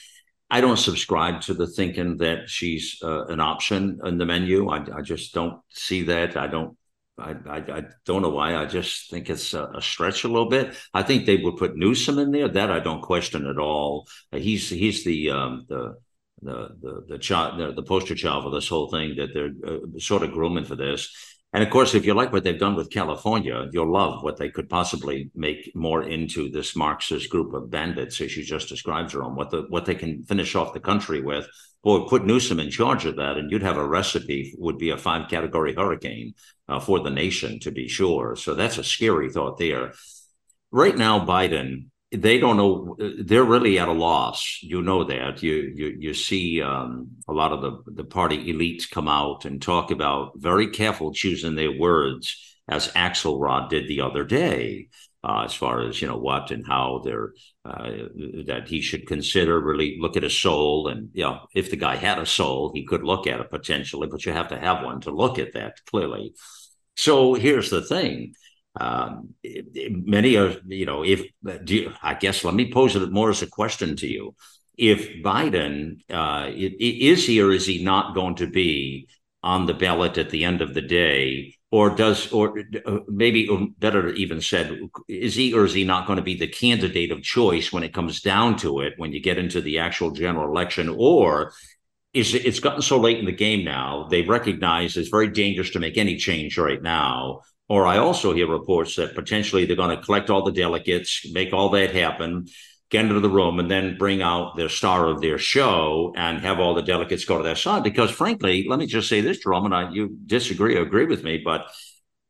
[0.50, 4.70] I don't subscribe to the thinking that she's uh, an option in the menu.
[4.70, 6.36] I, I, just don't see that.
[6.36, 6.78] I don't.
[7.17, 8.56] I, I, I don't know why.
[8.56, 10.75] I just think it's a, a, stretch a little bit.
[10.93, 12.47] I think they would put Newsom in there.
[12.47, 14.08] That I don't question at all.
[14.32, 15.95] He's he's the um, the
[16.41, 19.99] the the the child the, the poster child for this whole thing that they're uh,
[19.99, 21.12] sort of grooming for this.
[21.53, 24.49] And of course, if you like what they've done with California, you'll love what they
[24.49, 29.36] could possibly make more into this Marxist group of bandits, as you just described, Jerome.
[29.36, 31.47] What the what they can finish off the country with.
[31.84, 34.98] Boy, put Newsom in charge of that, and you'd have a recipe would be a
[34.98, 36.34] five category hurricane
[36.68, 38.36] uh, for the nation, to be sure.
[38.36, 39.94] So that's a scary thought there.
[40.72, 45.74] Right now, Biden they don't know they're really at a loss you know that you
[45.76, 49.92] you you see um, a lot of the the party elites come out and talk
[49.92, 54.88] about very careful choosing their words as Axelrod did the other day
[55.23, 57.34] uh, as far as you know what and how they're
[57.65, 57.89] uh,
[58.45, 61.95] that he should consider really look at a soul and you know if the guy
[61.95, 65.01] had a soul he could look at it potentially but you have to have one
[65.01, 66.34] to look at that clearly
[66.95, 68.34] so here's the thing
[68.80, 69.34] um,
[69.89, 71.25] many are, you know, if
[71.67, 74.36] you, I guess let me pose it more as a question to you.
[74.77, 79.08] If Biden uh, is he or is he not going to be
[79.41, 84.10] on the ballot at the end of the day, or does, or uh, maybe better
[84.10, 87.73] even said, is he or is he not going to be the candidate of choice
[87.73, 91.51] when it comes down to it, when you get into the actual general election, or
[92.13, 95.80] is it's gotten so late in the game now they recognize it's very dangerous to
[95.80, 97.41] make any change right now.
[97.69, 101.51] Or I also hear reports that potentially they're going to collect all the delegates, make
[101.51, 102.47] all that happen,
[102.89, 106.60] get into the room, and then bring out their star of their show and have
[106.60, 107.84] all the delegates go to their side.
[107.84, 111.23] Because frankly, let me just say this, Jerome, and I, you disagree or agree with
[111.23, 111.67] me, but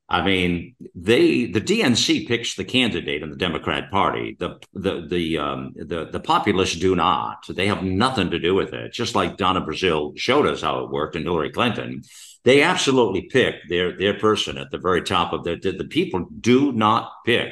[0.10, 4.38] I mean, they the DNC picks the candidate in the Democrat Party.
[4.39, 7.46] The the the um, the the populists do not.
[7.50, 8.93] They have nothing to do with it.
[8.93, 12.04] Just like Donna Brazile showed us how it worked, and Hillary Clinton
[12.48, 16.72] they absolutely pick their their person at the very top of their the people do
[16.72, 17.52] not pick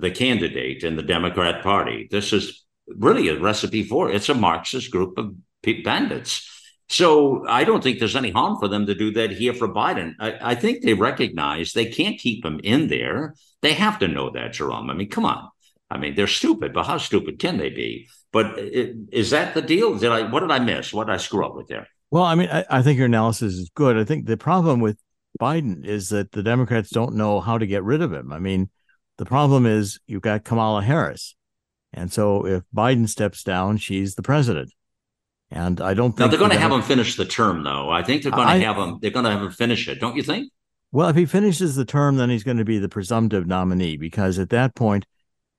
[0.00, 2.08] the candidate in the Democrat Party.
[2.10, 4.16] This is really a recipe for it.
[4.16, 5.34] It's a Marxist group of
[5.84, 6.48] bandits.
[6.88, 10.14] So I don't think there's any harm for them to do that here for Biden.
[10.20, 13.34] I, I think they recognize they can't keep him in there.
[13.62, 14.88] They have to know that, Jerome.
[14.90, 15.48] I mean, come on.
[15.90, 18.08] I mean, they're stupid, but how stupid can they be?
[18.32, 19.98] But is that the deal?
[19.98, 20.28] Did I?
[20.28, 20.92] What did I miss?
[20.92, 21.88] What did I screw up with there?
[22.10, 23.96] Well, I mean, I, I, think your analysis is good.
[23.96, 24.98] I think the problem with
[25.40, 28.32] Biden is that the Democrats don't know how to get rid of him.
[28.32, 28.70] I mean,
[29.18, 31.34] the problem is you've got Kamala Harris.
[31.92, 34.72] And so if Biden steps down, she's the president.
[35.50, 37.88] And I don't think now they're going to have him finish the term, though.
[37.88, 38.98] I think they're going to have him.
[39.00, 40.52] They're going to have him finish it, don't you think?
[40.92, 44.38] Well, if he finishes the term, then he's going to be the presumptive nominee because
[44.38, 45.06] at that point,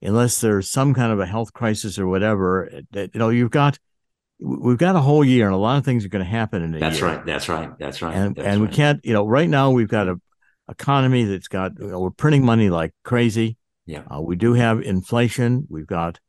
[0.01, 3.77] unless there's some kind of a health crisis or whatever, you know, you've got
[4.39, 6.75] we've got a whole year and a lot of things are going to happen in
[6.75, 7.09] a that's year.
[7.09, 8.69] That's right that's right that's right and that's and right.
[8.69, 10.19] we can't you know right now we've got a
[10.69, 13.57] economy that's got you know, we're printing money like crazy.
[13.85, 14.03] Yeah.
[14.13, 15.65] Uh, we do have inflation.
[15.69, 16.19] We've got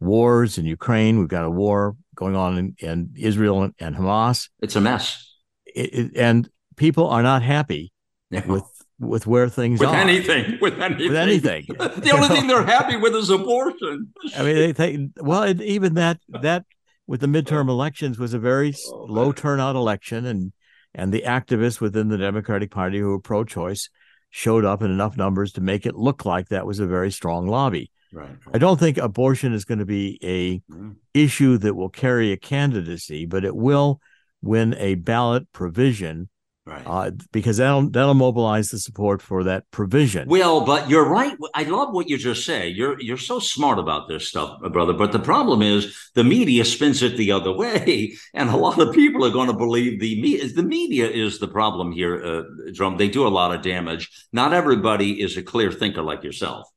[0.00, 1.18] wars in ukraine.
[1.18, 4.48] We've got a war going on in, in israel and, and, hamas.
[4.60, 5.34] It's a mess.
[5.66, 7.92] It, it, and people are not happy
[8.30, 8.46] yeah.
[8.46, 8.64] with
[9.00, 9.94] with where things with are.
[9.94, 11.66] Anything, with anything, with anything.
[11.78, 14.12] the only thing they're happy with is abortion.
[14.36, 16.64] I mean, they think well, even that that
[17.06, 20.52] with the midterm elections was a very oh, low turnout election, and
[20.94, 23.90] and the activists within the Democratic Party who were pro-choice
[24.30, 27.46] showed up in enough numbers to make it look like that was a very strong
[27.46, 27.90] lobby.
[28.12, 28.28] Right.
[28.28, 28.54] right.
[28.54, 30.96] I don't think abortion is going to be a mm.
[31.14, 34.00] issue that will carry a candidacy, but it will
[34.42, 36.28] win a ballot provision
[36.68, 36.82] Right.
[36.84, 40.28] Uh, because that'll that'll mobilize the support for that provision.
[40.28, 41.34] Well, but you're right.
[41.54, 42.68] I love what you just say.
[42.68, 44.92] You're you're so smart about this stuff, brother.
[44.92, 48.94] But the problem is the media spins it the other way, and a lot of
[48.94, 50.46] people are going to believe the media.
[50.46, 52.98] The media is the problem here, uh, Jerome.
[52.98, 54.10] They do a lot of damage.
[54.30, 56.68] Not everybody is a clear thinker like yourself.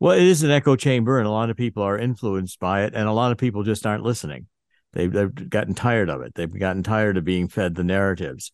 [0.00, 2.94] Well, it is an echo chamber, and a lot of people are influenced by it,
[2.96, 4.48] and a lot of people just aren't listening.
[4.92, 6.34] They've, they've gotten tired of it.
[6.34, 8.50] They've gotten tired of being fed the narratives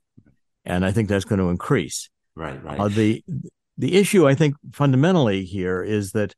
[0.67, 2.11] and I think that's going to increase.
[2.35, 2.79] Right, right.
[2.79, 3.25] Uh, the
[3.79, 6.35] the issue I think fundamentally here is that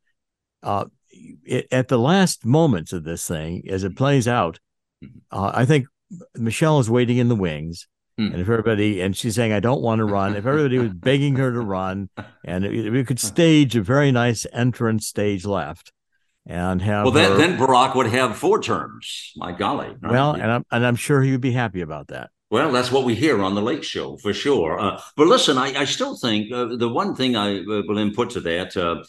[0.62, 4.58] uh, it, at the last moments of this thing, as it plays out,
[5.04, 5.18] mm-hmm.
[5.32, 5.86] uh, I think
[6.34, 7.88] Michelle is waiting in the wings.
[8.18, 8.32] Mm.
[8.32, 10.34] And if everybody, and she's saying, I don't want to run.
[10.34, 12.10] If everybody was begging her to run,
[12.44, 15.92] and we could stage a very nice entrance stage left
[16.44, 17.04] and have.
[17.04, 19.32] Well, then, her, then Barack would have four terms.
[19.36, 19.94] My golly.
[20.02, 22.30] Well, and I'm, and I'm sure he would be happy about that.
[22.50, 24.80] Well, that's what we hear on the Late Show for sure.
[24.80, 28.30] Uh, but listen, I, I still think uh, the one thing I uh, will input
[28.30, 29.02] to that uh,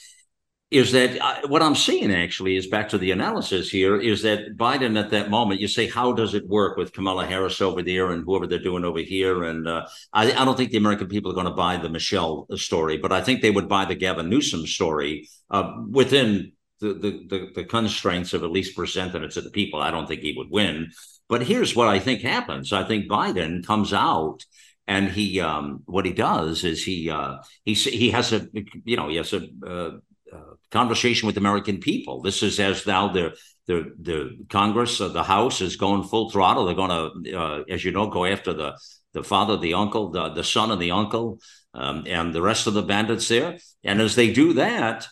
[0.71, 4.57] is that I, what I'm seeing actually is back to the analysis here is that
[4.57, 8.11] Biden at that moment, you say, how does it work with Kamala Harris over there
[8.11, 9.43] and whoever they're doing over here?
[9.43, 12.45] And uh, I, I, don't think the American people are going to buy the Michelle
[12.55, 17.25] story, but I think they would buy the Gavin Newsom story uh, within the, the,
[17.27, 19.81] the, the constraints of at least presenting it to the people.
[19.81, 20.91] I don't think he would win.
[21.29, 22.73] But here's what I think happens.
[22.73, 24.43] I think Biden comes out
[24.87, 28.47] and he um, what he does is he uh, he he has a
[28.83, 29.91] you know he has a uh,
[30.33, 32.21] uh, conversation with American people.
[32.21, 33.35] This is as now the
[33.67, 36.65] the the Congress, uh, the House is going full throttle.
[36.65, 36.89] They're going
[37.23, 38.75] to, uh, as you know, go after the
[39.13, 41.39] the father, the uncle, the the son, and the uncle,
[41.75, 43.59] um, and the rest of the bandits there.
[43.83, 45.07] And as they do that,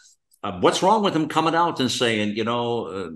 [0.47, 3.10] uh, what's wrong with him coming out and saying, you know, uh,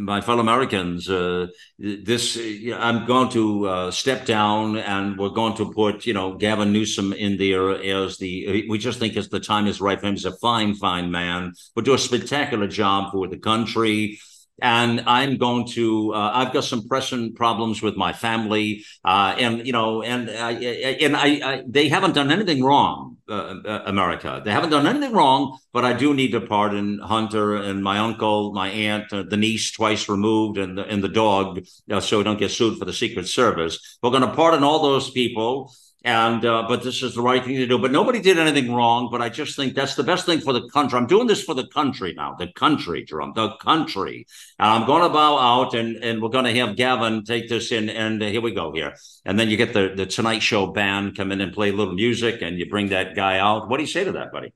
[0.00, 1.46] my fellow Americans, uh,
[1.78, 2.38] this
[2.74, 7.12] I'm going to uh, step down, and we're going to put, you know, Gavin Newsom
[7.12, 8.66] in there as the.
[8.68, 10.14] We just think as the time is right for him.
[10.14, 14.18] He's a fine, fine man, but do a spectacular job for the country
[14.60, 16.14] and I'm going to.
[16.14, 20.52] Uh, I've got some pressing problems with my family, uh, and you know, and I,
[20.52, 24.42] and I, I, they haven't done anything wrong, uh, uh, America.
[24.44, 28.52] They haven't done anything wrong, but I do need to pardon Hunter and my uncle,
[28.52, 32.24] my aunt, uh, the niece twice removed, and the, and the dog, uh, so we
[32.24, 33.98] don't get sued for the Secret Service.
[34.02, 35.72] We're going to pardon all those people
[36.04, 37.78] and uh, but this is the right thing to do.
[37.78, 39.08] But nobody did anything wrong.
[39.10, 40.98] But I just think that's the best thing for the country.
[40.98, 44.26] I'm doing this for the country now, the country, Jerome, the country.
[44.58, 47.72] And I'm going to bow out, and and we're going to have Gavin take this
[47.72, 47.90] in.
[47.90, 48.94] And uh, here we go here.
[49.24, 51.94] And then you get the the Tonight Show band come in and play a little
[51.94, 53.68] music, and you bring that guy out.
[53.68, 54.52] What do you say to that, buddy?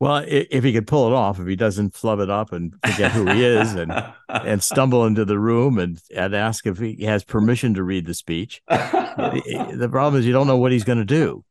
[0.00, 3.12] Well, if he could pull it off, if he doesn't flub it up and forget
[3.12, 3.92] who he is and
[4.30, 8.14] and stumble into the room and, and ask if he has permission to read the
[8.14, 11.44] speech, the problem is you don't know what he's going to do,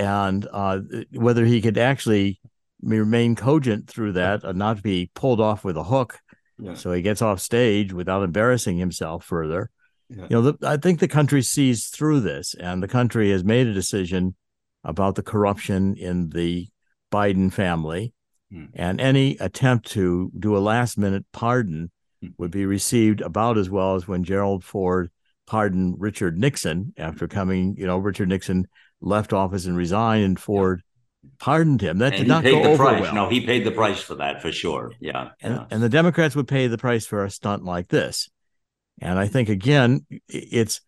[0.00, 0.80] and uh,
[1.12, 2.40] whether he could actually
[2.82, 6.18] remain cogent through that and not be pulled off with a hook,
[6.58, 6.74] yeah.
[6.74, 9.70] so he gets off stage without embarrassing himself further.
[10.08, 10.24] Yeah.
[10.24, 13.68] You know, the, I think the country sees through this, and the country has made
[13.68, 14.34] a decision
[14.82, 16.66] about the corruption in the
[17.10, 18.12] Biden family.
[18.52, 18.66] Hmm.
[18.74, 22.28] And any attempt to do a last minute pardon hmm.
[22.38, 25.10] would be received about as well as when Gerald Ford
[25.46, 28.68] pardoned Richard Nixon after coming, you know, Richard Nixon
[29.00, 30.82] left office and resigned, and Ford
[31.38, 31.98] pardoned him.
[31.98, 33.00] That and did not go over price.
[33.00, 33.14] well.
[33.14, 34.92] No, he paid the price for that for sure.
[35.00, 35.30] Yeah.
[35.40, 35.66] And, yeah.
[35.70, 38.28] and the Democrats would pay the price for a stunt like this.
[39.00, 40.82] And I think again, it's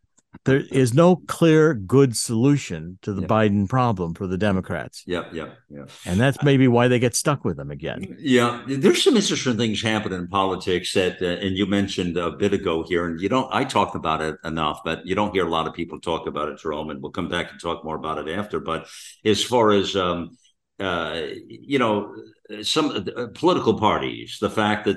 [0.45, 3.31] there is no clear good solution to the yep.
[3.31, 5.05] Biden problem for the Democrats.
[5.07, 5.85] Yeah, yeah, yeah.
[6.05, 8.17] And that's maybe why they get stuck with them again.
[8.19, 12.53] Yeah, there's some interesting things happening in politics that, uh, and you mentioned a bit
[12.53, 13.53] ago here, and you don't.
[13.53, 16.49] I talked about it enough, but you don't hear a lot of people talk about
[16.49, 16.91] it, Jerome.
[16.91, 18.59] And we'll come back and talk more about it after.
[18.59, 18.89] But
[19.25, 20.37] as far as um,
[20.81, 22.15] uh, you know,
[22.63, 24.97] some uh, political parties, the fact that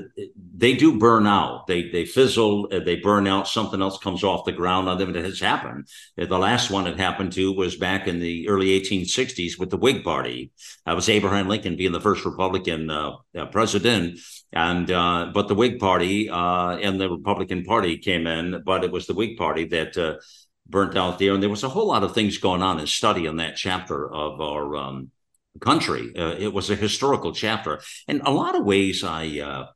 [0.57, 3.47] they do burn out, they they fizzle, uh, they burn out.
[3.47, 5.15] Something else comes off the ground on them.
[5.15, 5.88] It has happened.
[6.19, 9.77] Uh, the last one it happened to was back in the early 1860s with the
[9.77, 10.51] Whig Party.
[10.85, 13.17] That was Abraham Lincoln being the first Republican uh,
[13.51, 14.19] president,
[14.51, 19.07] and uh, but the Whig Party and the Republican Party came in, but it was
[19.07, 20.19] the Whig Party that
[20.67, 23.27] burnt out there, and there was a whole lot of things going on in study
[23.27, 24.75] in that chapter of our.
[24.75, 25.11] Um,
[25.60, 26.12] country.
[26.18, 27.82] Uh, it was a historical chapter.
[28.08, 29.68] In a lot of ways, I uh,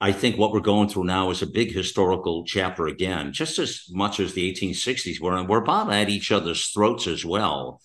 [0.00, 3.84] I think what we're going through now is a big historical chapter again, just as
[3.90, 7.80] much as the 1860s were, and we're about at each other's throats as well.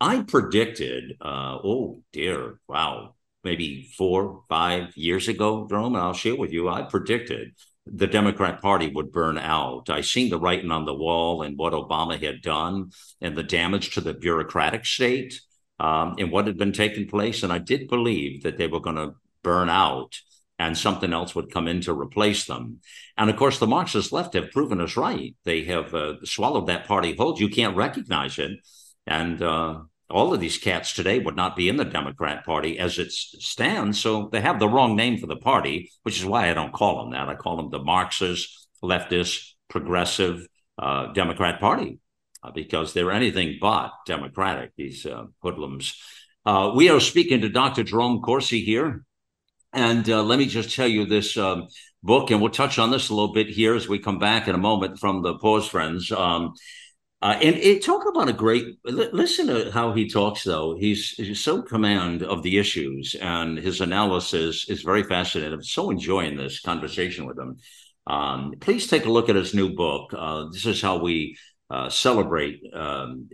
[0.00, 6.36] I predicted, uh, oh dear, wow, maybe four, five years ago, Jerome, and I'll share
[6.36, 7.52] with you, I predicted
[7.86, 9.90] the Democrat Party would burn out.
[9.90, 13.94] I seen the writing on the wall and what Obama had done and the damage
[13.94, 15.40] to the bureaucratic state
[15.78, 17.42] um, and what had been taking place.
[17.42, 20.16] And I did believe that they were going to burn out
[20.58, 22.80] and something else would come in to replace them.
[23.16, 25.34] And of course, the Marxist left have proven us right.
[25.44, 27.38] They have uh, swallowed that party whole.
[27.38, 28.52] You can't recognize it.
[29.06, 32.98] And uh, all of these cats today would not be in the Democrat Party as
[32.98, 34.00] it stands.
[34.00, 36.98] So they have the wrong name for the party, which is why I don't call
[36.98, 37.28] them that.
[37.28, 40.46] I call them the Marxist, leftist, progressive
[40.78, 41.98] uh, Democrat Party.
[42.46, 46.00] Uh, because they're anything but democratic, these uh, hoodlums.
[46.44, 47.82] Uh, we are speaking to Dr.
[47.82, 49.04] Jerome Corsi here.
[49.72, 51.66] And uh, let me just tell you this um,
[52.02, 54.54] book, and we'll touch on this a little bit here as we come back in
[54.54, 56.12] a moment from the Pause Friends.
[56.12, 56.54] Um,
[57.20, 61.42] uh, and it, talk about a great listen to how he talks though he's, he's
[61.42, 66.60] so command of the issues and his analysis is very fascinating i'm so enjoying this
[66.60, 67.56] conversation with him
[68.06, 71.38] um, please take a look at his new book uh, this is how we
[71.70, 73.28] uh, celebrate um,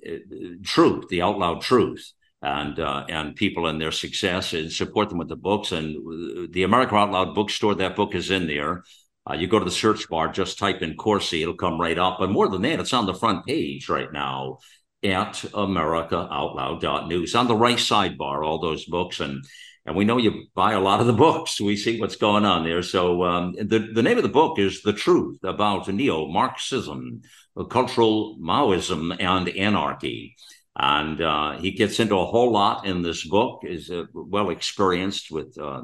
[0.64, 5.18] truth, the out loud truth, and uh, and people and their success, and support them
[5.18, 5.72] with the books.
[5.72, 8.82] And the America Out Loud bookstore, that book is in there.
[9.28, 12.16] Uh, you go to the search bar, just type in Corsi, it'll come right up.
[12.18, 14.58] But more than that, it's on the front page right now
[15.04, 17.34] at AmericaOutloud.news.
[17.34, 19.20] On the right sidebar, all those books.
[19.20, 19.44] And
[19.84, 21.60] and we know you buy a lot of the books.
[21.60, 22.82] We see what's going on there.
[22.82, 27.22] So um, the, the name of the book is The Truth About Neo-Marxism,
[27.68, 30.36] Cultural Maoism, and Anarchy.
[30.76, 35.30] And uh, he gets into a whole lot in this book, is uh, well experienced
[35.30, 35.82] with uh,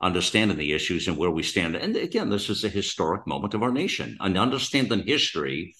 [0.00, 1.76] understanding the issues and where we stand.
[1.76, 4.16] And again, this is a historic moment of our nation.
[4.20, 5.74] And understanding history,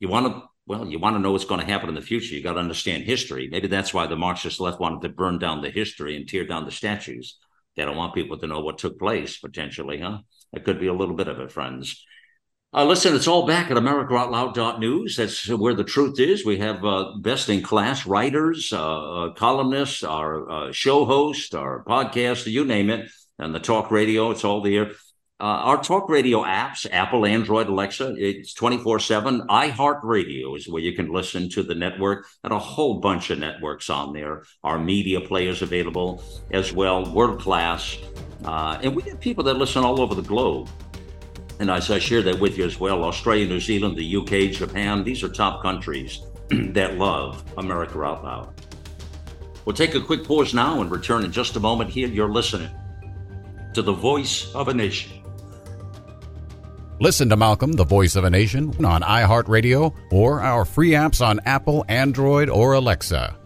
[0.00, 2.32] you want to well, you want to know what's going to happen in the future.
[2.32, 3.48] You got to understand history.
[3.50, 6.64] Maybe that's why the Marxist left wanted to burn down the history and tear down
[6.64, 7.38] the statues.
[7.74, 10.18] They don't want people to know what took place potentially, huh?
[10.52, 12.06] That could be a little bit of it, friends.
[12.72, 15.16] Uh, listen, it's all back at AmericaOutloud.news.
[15.16, 16.46] That's where the truth is.
[16.46, 18.76] We have uh, best in class writers, uh,
[19.24, 23.10] uh columnists, our uh, show host, our podcast, you name it,
[23.40, 24.30] and the talk radio.
[24.30, 24.92] It's all there.
[25.40, 29.40] Uh, our talk radio apps, Apple, Android, Alexa, it's 24 7.
[29.48, 33.88] iHeartRadio is where you can listen to the network and a whole bunch of networks
[33.88, 34.42] on there.
[34.62, 37.96] Our media players available as well, world class.
[38.44, 40.68] Uh, and we have people that listen all over the globe.
[41.58, 45.04] And as I share that with you as well, Australia, New Zealand, the UK, Japan,
[45.04, 46.20] these are top countries
[46.50, 48.52] that love America Out Loud.
[49.64, 51.88] We'll take a quick pause now and return in just a moment.
[51.88, 52.70] Here, you're listening
[53.72, 55.19] to the voice of a nation.
[57.02, 61.40] Listen to Malcolm, the voice of a nation, on iHeartRadio or our free apps on
[61.46, 63.38] Apple, Android, or Alexa.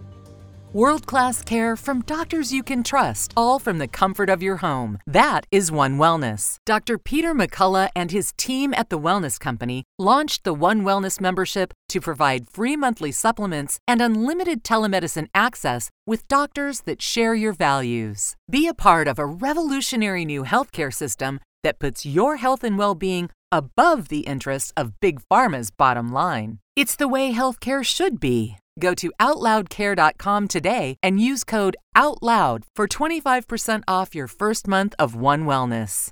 [0.73, 4.99] World class care from doctors you can trust, all from the comfort of your home.
[5.07, 6.57] That is One Wellness.
[6.67, 6.99] Dr.
[6.99, 12.01] Peter McCullough and his team at the Wellness Company launched the One Wellness membership to
[12.01, 18.35] provide free monthly supplements and unlimited telemedicine access with doctors that share your values.
[18.51, 22.97] Be a part of a revolutionary new healthcare system that puts your health and well
[22.97, 26.59] being above the interests of Big Pharma's bottom line.
[26.77, 28.57] It's the way healthcare should be.
[28.79, 35.15] Go to OutLoudCare.com today and use code OUTLOUD for 25% off your first month of
[35.15, 36.11] One Wellness.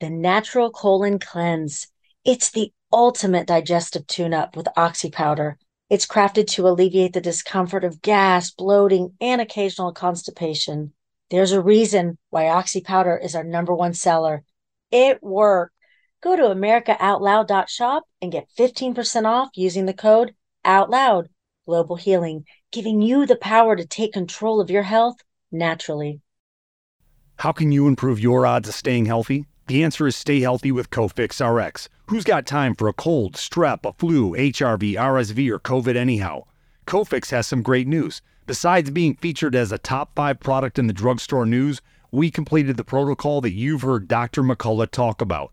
[0.00, 1.88] The Natural Colon Cleanse.
[2.24, 5.58] It's the ultimate digestive tune up with Oxy Powder.
[5.88, 10.92] It's crafted to alleviate the discomfort of gas, bloating, and occasional constipation.
[11.30, 14.44] There's a reason why Oxy Powder is our number one seller.
[14.92, 15.72] It works.
[16.22, 21.28] Go to AmericaOutloud.shop and get 15% off using the code OUTLOUD.
[21.66, 25.16] Global Healing, giving you the power to take control of your health
[25.50, 26.20] naturally.
[27.38, 29.46] How can you improve your odds of staying healthy?
[29.66, 31.88] The answer is stay healthy with Cofix RX.
[32.06, 36.44] Who's got time for a cold, strep, a flu, HRV, RSV, or COVID anyhow?
[36.86, 38.22] Cofix has some great news.
[38.46, 42.84] Besides being featured as a top five product in the drugstore news, we completed the
[42.84, 44.44] protocol that you've heard Dr.
[44.44, 45.52] McCullough talk about.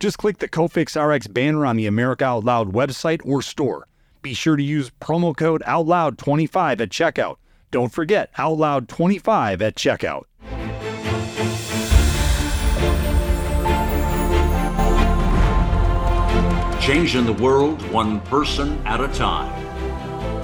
[0.00, 3.86] Just click the Cofix RX banner on the America Out Loud website or store.
[4.22, 7.36] Be sure to use promo code OUTLOUD25 at checkout.
[7.70, 10.24] Don't forget OUTLOUD25 at checkout.
[16.80, 19.54] Changing the world one person at a time.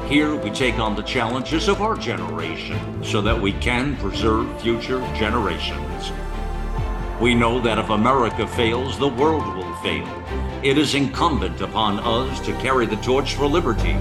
[0.07, 5.01] Here we take on the challenges of our generation so that we can preserve future
[5.15, 6.13] generations.
[7.21, 10.07] We know that if America fails, the world will fail.
[10.63, 13.93] It is incumbent upon us to carry the torch for liberty.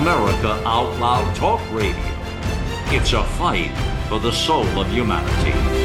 [0.00, 1.94] America Out Loud Talk Radio.
[2.86, 3.76] It's a fight
[4.08, 5.75] for the soul of humanity.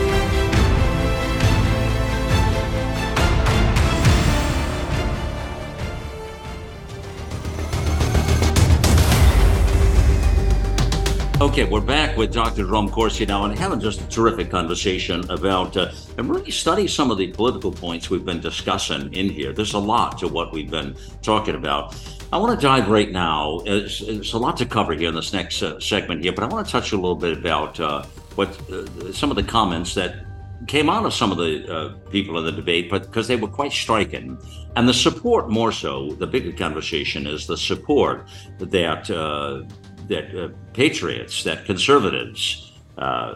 [11.42, 12.68] Okay, we're back with Dr.
[12.68, 17.10] Jerome Corsi now and having just a terrific conversation about uh, and really study some
[17.10, 19.52] of the political points we've been discussing in here.
[19.52, 22.00] There's a lot to what we've been talking about.
[22.32, 23.64] I want to dive right now.
[23.66, 26.48] It's, it's a lot to cover here in this next uh, segment here, but I
[26.48, 28.04] want to touch a little bit about uh,
[28.36, 30.24] what uh, some of the comments that
[30.68, 33.48] came out of some of the uh, people in the debate, but because they were
[33.48, 34.38] quite striking.
[34.76, 38.28] And the support, more so, the bigger conversation is the support
[38.60, 39.64] that uh,
[40.12, 43.36] that uh, patriots, that conservatives, uh,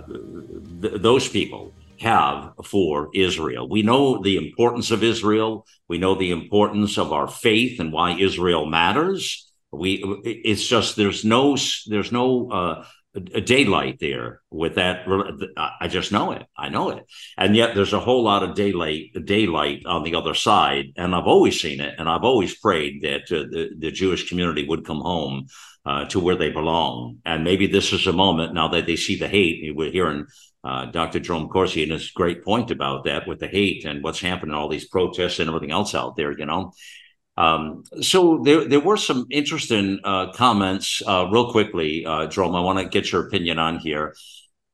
[0.81, 3.67] th- those people have for Israel.
[3.67, 5.65] We know the importance of Israel.
[5.87, 9.51] We know the importance of our faith and why Israel matters.
[9.71, 11.57] We it's just there's no
[11.87, 12.85] there's no uh,
[13.45, 15.05] daylight there with that.
[15.81, 16.45] I just know it.
[16.57, 17.05] I know it.
[17.37, 20.93] And yet there's a whole lot of daylight, daylight on the other side.
[20.97, 21.95] And I've always seen it.
[21.97, 25.47] And I've always prayed that uh, the, the Jewish community would come home
[25.85, 27.19] uh, to where they belong.
[27.25, 29.75] And maybe this is a moment now that they see the hate.
[29.75, 30.25] We're hearing
[30.63, 31.19] uh, Dr.
[31.19, 34.69] Jerome Corsi and his great point about that with the hate and what's happening, all
[34.69, 36.73] these protests and everything else out there, you know.
[37.37, 42.55] Um, so there, there were some interesting uh, comments, uh, real quickly, uh, Jerome.
[42.55, 44.15] I want to get your opinion on here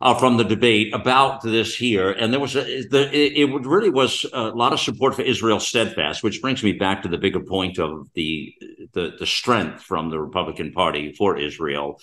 [0.01, 3.89] uh, from the debate about this here, and there was a, the, it, it really
[3.89, 7.39] was a lot of support for Israel steadfast, which brings me back to the bigger
[7.39, 8.53] point of the
[8.93, 11.99] the, the strength from the Republican Party for Israel.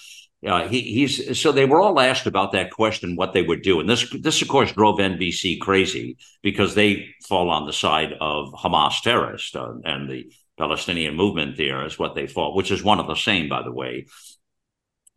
[0.47, 3.81] Uh, he, he's so they were all asked about that question, what they would do,
[3.81, 8.53] and this this of course drove NBC crazy because they fall on the side of
[8.53, 13.01] Hamas terrorists uh, and the Palestinian movement there is what they fought, which is one
[13.01, 14.07] of the same, by the way.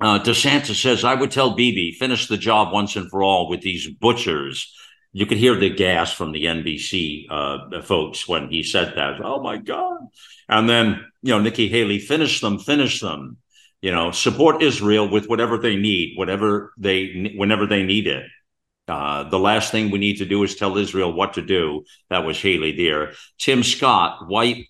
[0.02, 3.62] Uh, DeSantis says, I would tell Bibi, finish the job once and for all with
[3.62, 4.74] these butchers.
[5.14, 9.24] You could hear the gas from the NBC uh, folks when he said that.
[9.24, 10.00] Oh my God.
[10.50, 13.38] And then, you know, Nikki Haley, finish them, finish them.
[13.82, 18.26] You know, support Israel with whatever they need, whatever they, whenever they need it.
[18.88, 21.84] Uh, the last thing we need to do is tell Israel what to do.
[22.10, 23.14] That was Haley there.
[23.38, 24.66] Tim Scott, white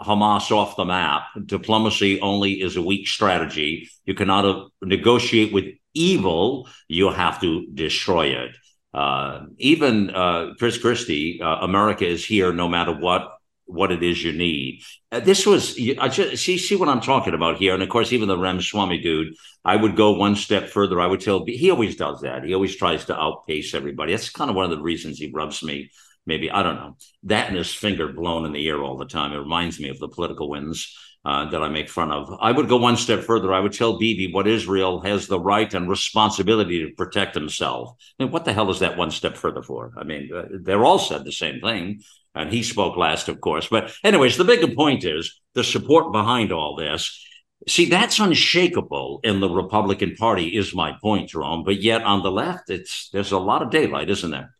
[0.00, 1.22] Hamas off the map.
[1.46, 3.88] Diplomacy only is a weak strategy.
[4.04, 8.56] You cannot negotiate with evil, you have to destroy it.
[8.92, 13.30] Uh, even uh, Chris Christie, uh, America is here no matter what
[13.66, 14.82] what it is you need.
[15.10, 18.12] Uh, this was I just see see what I'm talking about here, and of course,
[18.12, 19.34] even the Ramaswamy dude,
[19.64, 21.00] I would go one step further.
[21.00, 22.44] I would tell he always does that.
[22.44, 24.12] He always tries to outpace everybody.
[24.12, 25.90] That's kind of one of the reasons he rubs me
[26.26, 29.32] maybe I don't know that and his finger blown in the air all the time.
[29.32, 30.94] It reminds me of the political wins
[31.24, 32.36] uh, that I make fun of.
[32.40, 33.52] I would go one step further.
[33.52, 37.96] I would tell Bibi what Israel has the right and responsibility to protect himself.
[38.18, 39.92] And what the hell is that one step further for?
[39.96, 42.02] I mean, uh, they're all said the same thing.
[42.34, 43.68] And he spoke last, of course.
[43.68, 47.24] But, anyways, the bigger point is the support behind all this.
[47.68, 51.62] See, that's unshakable in the Republican Party, is my point, Jerome.
[51.64, 54.54] But yet on the left, it's there's a lot of daylight, isn't there?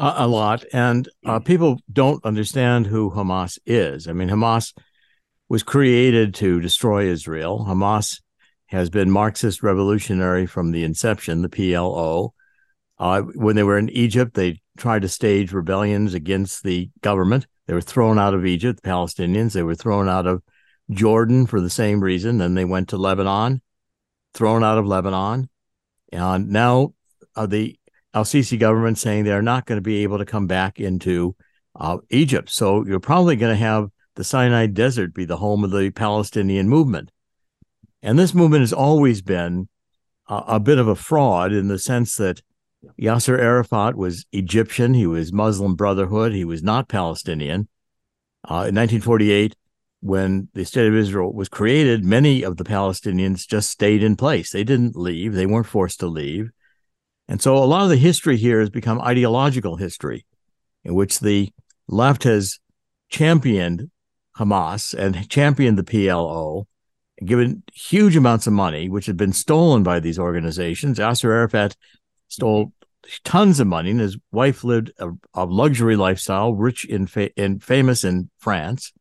[0.00, 1.44] A lot, and uh, mm.
[1.44, 4.08] people don't understand who Hamas is.
[4.08, 4.72] I mean, Hamas
[5.48, 7.66] was created to destroy Israel.
[7.68, 8.20] Hamas
[8.66, 12.30] has been Marxist revolutionary from the inception, the PLO.
[12.98, 17.46] Uh, when they were in Egypt, they tried to stage rebellions against the government.
[17.66, 19.52] They were thrown out of Egypt, the Palestinians.
[19.52, 20.42] They were thrown out of
[20.90, 22.38] Jordan for the same reason.
[22.38, 23.60] Then they went to Lebanon,
[24.34, 25.48] thrown out of Lebanon.
[26.12, 26.94] And now
[27.36, 27.78] uh, the
[28.14, 31.36] Al Sisi government saying they're not going to be able to come back into
[31.78, 32.50] uh, Egypt.
[32.50, 36.68] So you're probably going to have the Sinai Desert be the home of the Palestinian
[36.68, 37.10] movement.
[38.02, 39.68] And this movement has always been
[40.28, 42.42] uh, a bit of a fraud in the sense that
[43.00, 47.68] Yasser Arafat was Egyptian, he was Muslim Brotherhood, he was not Palestinian.
[48.42, 49.54] Uh, in 1948,
[50.00, 54.50] when the state of Israel was created, many of the Palestinians just stayed in place.
[54.50, 56.50] They didn't leave, they weren't forced to leave.
[57.30, 60.26] And so a lot of the history here has become ideological history,
[60.82, 61.52] in which the
[61.86, 62.58] left has
[63.08, 63.88] championed
[64.36, 66.64] Hamas and championed the PLO,
[67.24, 70.98] given huge amounts of money, which had been stolen by these organizations.
[70.98, 71.76] Yasser Arafat
[72.26, 72.72] stole
[73.22, 77.62] tons of money, and his wife lived a, a luxury lifestyle, rich in, fa- and
[77.62, 78.92] famous in France.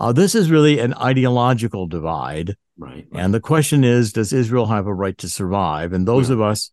[0.00, 2.56] Uh, this is really an ideological divide.
[2.78, 5.92] Right, right, And the question is, does Israel have a right to survive?
[5.92, 6.36] And those yeah.
[6.36, 6.70] of us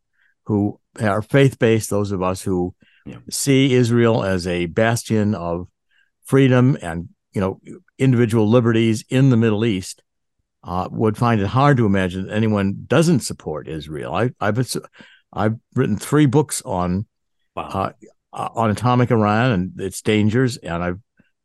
[0.50, 2.74] who are faith based, those of us who
[3.06, 3.18] yeah.
[3.30, 5.68] see Israel as a bastion of
[6.26, 7.62] freedom and you know
[8.00, 10.02] individual liberties in the Middle East,
[10.64, 14.16] uh, would find it hard to imagine that anyone doesn't support Israel.
[14.16, 14.76] I, have
[15.32, 17.06] I've written three books on
[17.56, 17.93] wow.
[18.34, 21.00] uh, on atomic Iran and its dangers, and I've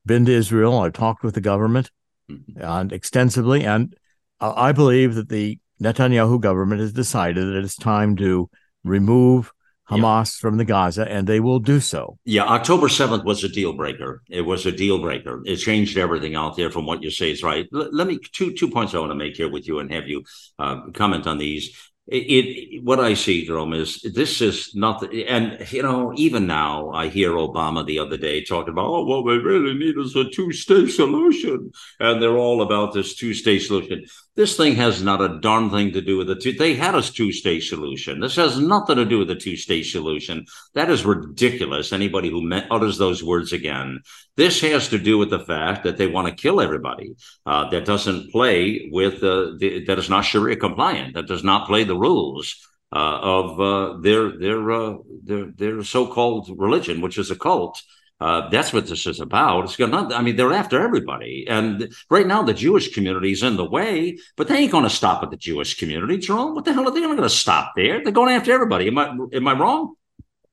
[0.06, 0.78] been to Israel.
[0.78, 1.90] I've talked with the government
[2.30, 2.58] mm-hmm.
[2.58, 3.94] and extensively, and
[4.40, 8.48] uh, I believe that the Netanyahu government has decided that it's time to
[8.84, 9.52] remove
[9.90, 10.40] Hamas yeah.
[10.40, 12.18] from the Gaza, and they will do so.
[12.24, 14.22] Yeah, October 7th was a deal breaker.
[14.30, 15.42] It was a deal breaker.
[15.44, 17.66] It changed everything out there from what you say is right.
[17.74, 20.08] L- let me, two, two points I want to make here with you and have
[20.08, 20.22] you
[20.58, 21.76] uh, comment on these.
[22.06, 26.90] It, it, what I see, Jerome, is this is not, and you know, even now
[26.90, 30.28] I hear Obama the other day talking about, oh, what we really need is a
[30.28, 34.04] two-state solution, and they're all about this two-state solution.
[34.36, 36.52] This thing has not a darn thing to do with the two.
[36.52, 38.20] They had a two-state solution.
[38.20, 40.44] This has nothing to do with the two-state solution.
[40.74, 41.92] That is ridiculous.
[41.92, 44.00] Anybody who utters those words again.
[44.36, 47.14] This has to do with the fact that they want to kill everybody.
[47.46, 51.14] Uh, that doesn't play with uh, the, that is not Sharia compliant.
[51.14, 52.56] That does not play the rules.
[52.92, 57.82] Uh, of uh, their their uh, their their so-called religion, which is a cult,
[58.20, 59.64] uh, that's what this is about.
[59.64, 61.46] It's not, I mean, they're after everybody.
[61.48, 64.90] And right now, the Jewish community is in the way, but they ain't going to
[64.90, 66.54] stop at the Jewish community, Jerome.
[66.54, 68.02] What the hell are they going to stop there?
[68.02, 68.86] They're going after everybody.
[68.86, 69.94] Am I, am I wrong?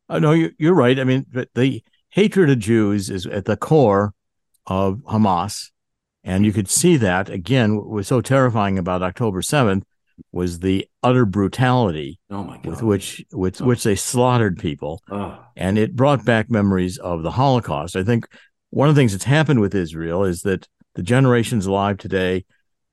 [0.10, 1.00] Uh, no, you, you're right.
[1.00, 4.14] I mean, the hatred of Jews is at the core
[4.66, 5.70] of Hamas.
[6.24, 7.78] And you could see that again.
[7.78, 9.84] What was so terrifying about October 7th
[10.32, 13.65] was the utter brutality oh with which with oh.
[13.65, 15.39] which they slaughtered people, oh.
[15.55, 17.95] and it brought back memories of the Holocaust.
[17.95, 18.28] I think
[18.69, 22.45] one of the things that's happened with Israel is that the generations alive today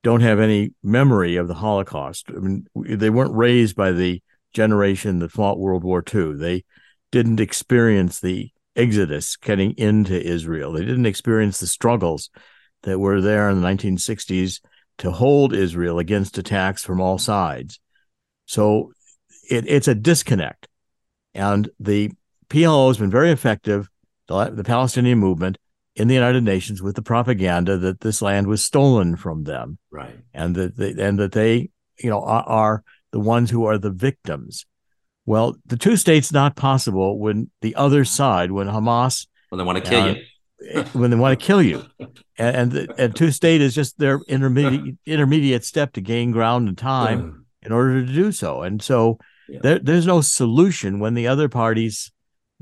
[0.03, 2.27] don't have any memory of the Holocaust.
[2.29, 4.23] I mean, they weren't raised by the
[4.53, 6.35] generation that fought World War II.
[6.35, 6.65] They
[7.11, 10.73] didn't experience the exodus getting into Israel.
[10.73, 12.31] They didn't experience the struggles
[12.85, 14.61] that were there in the 1960s
[14.99, 17.81] to hold Israel against attacks from all sides.
[18.47, 18.93] So
[19.49, 20.69] it, it's a disconnect.
[21.35, 22.13] And the
[22.49, 23.89] PLO has been very effective,
[24.27, 25.59] the, the Palestinian movement,
[25.95, 29.79] in the United Nations with the propaganda that this land was stolen from them.
[29.91, 30.17] Right.
[30.33, 33.91] And that they, and that they, you know, are, are the ones who are the
[33.91, 34.65] victims.
[35.27, 39.85] Well, the two states not possible when the other side, when Hamas, when they want
[39.85, 41.85] to kill uh, you, when they want to kill you.
[42.39, 46.79] And and, and two state is just their intermediate intermediate step to gain ground and
[46.79, 48.63] time in order to do so.
[48.63, 49.19] And so
[49.49, 49.59] yeah.
[49.63, 52.13] there, there's no solution when the other party's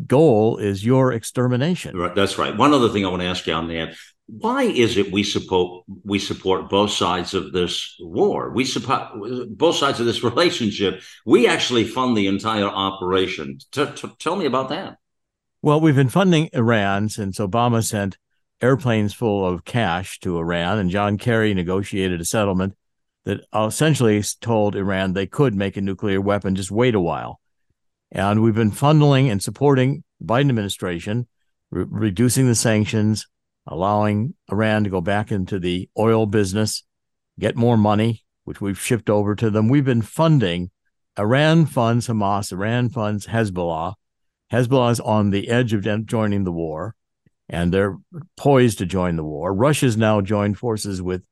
[0.06, 1.96] goal is your extermination.
[1.96, 2.56] Right, that's right.
[2.56, 3.94] One other thing I want to ask you on that.
[4.28, 8.50] Why is it we support we support both sides of this war?
[8.50, 9.10] We support
[9.50, 11.02] both sides of this relationship.
[11.24, 13.58] We actually fund the entire operation.
[13.70, 14.96] T- t- tell me about that.
[15.62, 18.18] Well, we've been funding Iran since Obama sent
[18.60, 22.74] airplanes full of cash to Iran, and John Kerry negotiated a settlement
[23.24, 27.40] that essentially told Iran they could make a nuclear weapon, just wait a while.
[28.12, 31.26] And we've been funneling and supporting the Biden administration,
[31.70, 33.26] re- reducing the sanctions,
[33.66, 36.84] allowing Iran to go back into the oil business,
[37.38, 39.68] get more money, which we've shipped over to them.
[39.68, 40.70] We've been funding
[41.18, 43.94] Iran funds Hamas, Iran funds Hezbollah,
[44.52, 46.94] Hezbollah is on the edge of joining the war,
[47.48, 47.96] and they're
[48.36, 49.52] poised to join the war.
[49.52, 51.22] Russia's now joined forces with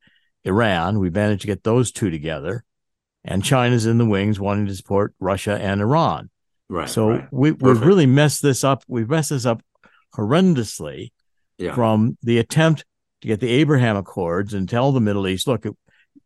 [0.45, 0.99] Iran.
[0.99, 2.65] We managed to get those two together,
[3.25, 6.31] and China's in the wings, wanting to support Russia and Iran.
[6.69, 6.89] Right.
[6.89, 7.29] So right.
[7.31, 8.85] we, we've really messed this up.
[8.89, 9.63] We've messed this up
[10.15, 11.11] horrendously
[11.59, 11.75] yeah.
[11.75, 12.85] from the attempt
[13.21, 15.65] to get the Abraham Accords and tell the Middle East, look,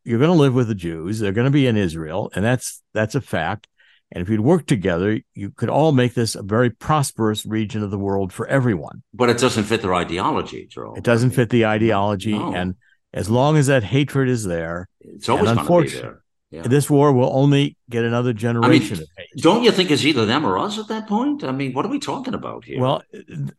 [0.05, 1.19] you're going to live with the Jews.
[1.19, 3.67] They're going to be in Israel, and that's that's a fact.
[4.11, 7.91] And if you'd work together, you could all make this a very prosperous region of
[7.91, 9.03] the world for everyone.
[9.13, 10.95] But it doesn't fit their ideology, Joe.
[10.97, 12.33] It doesn't fit the ideology.
[12.33, 12.55] No.
[12.55, 12.77] And
[13.13, 16.23] as long as that hatred is there, it's always going to be there.
[16.51, 16.63] Yeah.
[16.63, 19.43] This war will only get another generation I mean, of hate.
[19.43, 21.45] Don't you think it's either them or us at that point?
[21.45, 22.81] I mean, what are we talking about here?
[22.81, 23.03] Well,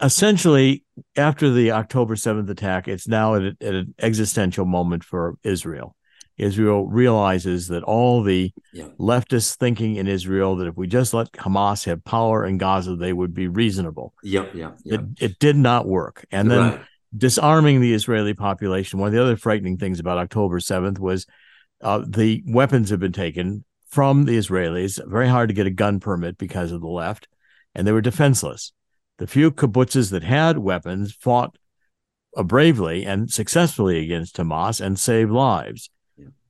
[0.01, 0.83] essentially,
[1.15, 5.95] after the October 7th attack, it's now at, a, at an existential moment for Israel.
[6.39, 8.87] Israel realizes that all the yeah.
[8.97, 13.13] leftist thinking in Israel that if we just let Hamas have power in Gaza, they
[13.13, 14.13] would be reasonable.
[14.23, 14.95] Yeah, yeah, yeah.
[14.95, 16.25] It, it did not work.
[16.31, 16.81] And then right.
[17.15, 18.99] disarming the Israeli population.
[18.99, 21.27] One of the other frightening things about October 7th was
[21.81, 24.99] uh, the weapons have been taken from the Israelis.
[25.05, 27.27] Very hard to get a gun permit because of the left,
[27.75, 28.71] and they were defenseless.
[29.17, 31.57] The few kibbutzes that had weapons fought
[32.37, 35.89] uh, bravely and successfully against Hamas and saved lives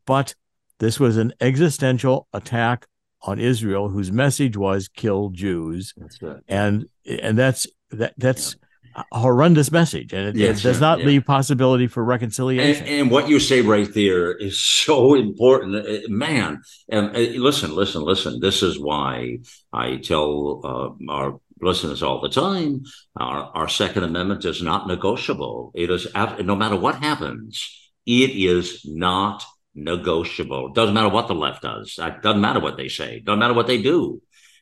[0.10, 0.34] but
[0.80, 2.88] this was an existential attack
[3.22, 6.41] on Israel, whose message was "kill Jews," that's right.
[6.47, 8.55] and and that's that that's
[8.95, 9.03] yeah.
[9.12, 11.05] a horrendous message, and it, yes, it does not yeah.
[11.05, 12.88] leave possibility for reconciliation.
[12.88, 16.64] And, and, what you say right there is so important, uh, man.
[16.89, 18.39] And uh, listen, listen, listen.
[18.39, 19.39] This is why
[19.72, 22.84] I tell uh, our listeners all the time:
[23.16, 25.72] our, our Second Amendment is not negotiable.
[25.76, 29.45] It is no matter what happens, it is not
[29.76, 30.70] negotiable.
[30.74, 31.96] Doesn't matter what the left does.
[31.96, 33.20] Doesn't matter what they say.
[33.20, 34.22] Doesn't matter what they do.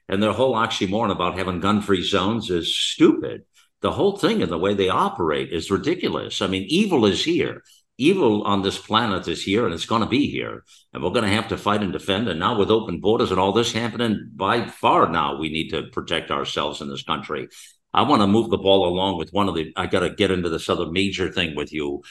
[0.09, 3.43] And their whole oxymoron about having gun-free zones is stupid.
[3.81, 6.41] The whole thing and the way they operate is ridiculous.
[6.41, 7.63] I mean, evil is here.
[7.97, 11.23] evil on this planet is here and it's going to be here and we're going
[11.23, 14.29] to have to fight and defend and now with open borders and all this happening
[14.35, 17.47] by far now we need to protect ourselves in this country
[17.93, 20.29] i want to move the ball along with one of the i got to get
[20.31, 22.03] into this other major thing with you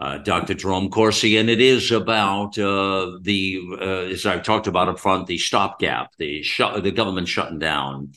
[0.00, 0.54] uh, Dr.
[0.54, 5.26] Jerome Corsi, and it is about uh, the, uh, as I've talked about up front,
[5.26, 8.12] the stopgap, the sh- the government shutting down.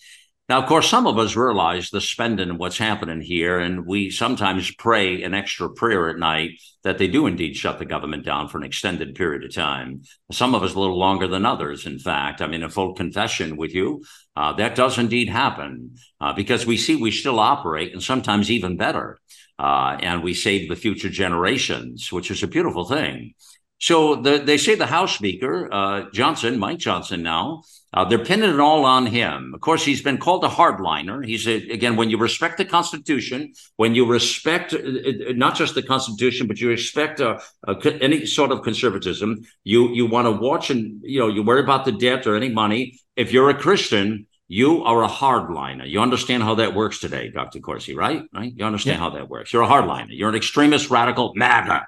[0.50, 4.10] Now, of course, some of us realize the spending and what's happening here, and we
[4.10, 6.52] sometimes pray an extra prayer at night
[6.84, 10.04] that they do indeed shut the government down for an extended period of time.
[10.32, 12.42] Some of us a little longer than others, in fact.
[12.42, 14.04] I mean, a full confession with you,
[14.36, 18.78] uh, that does indeed happen uh, because we see we still operate, and sometimes even
[18.78, 19.20] better,
[19.60, 23.34] uh, and we save the future generations, which is a beautiful thing.
[23.80, 28.49] So the, they say the House Speaker, uh, Johnson, Mike Johnson now, uh, they're pinning
[28.49, 29.51] it all on him.
[29.54, 31.24] Of course, he's been called a hardliner.
[31.24, 35.76] He's a, again, when you respect the Constitution, when you respect uh, uh not just
[35.76, 40.32] the Constitution, but you respect uh, uh any sort of conservatism, you you want to
[40.32, 42.97] watch and you know you worry about the debt or any money.
[43.16, 45.89] If you're a Christian, you are a hardliner.
[45.89, 47.60] You understand how that works today, Dr.
[47.60, 48.24] Corsi, right?
[48.34, 48.54] Right?
[48.56, 49.04] You understand yeah.
[49.04, 49.54] how that works.
[49.54, 50.10] You're a hardliner.
[50.10, 51.86] You're an extremist, radical, MAGA.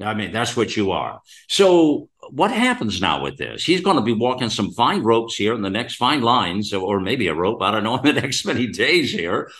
[0.00, 1.20] I mean, that's what you are.
[1.48, 3.64] So, what happens now with this?
[3.64, 7.00] He's going to be walking some fine ropes here in the next fine lines, or
[7.00, 9.50] maybe a rope, I don't know, in the next many days here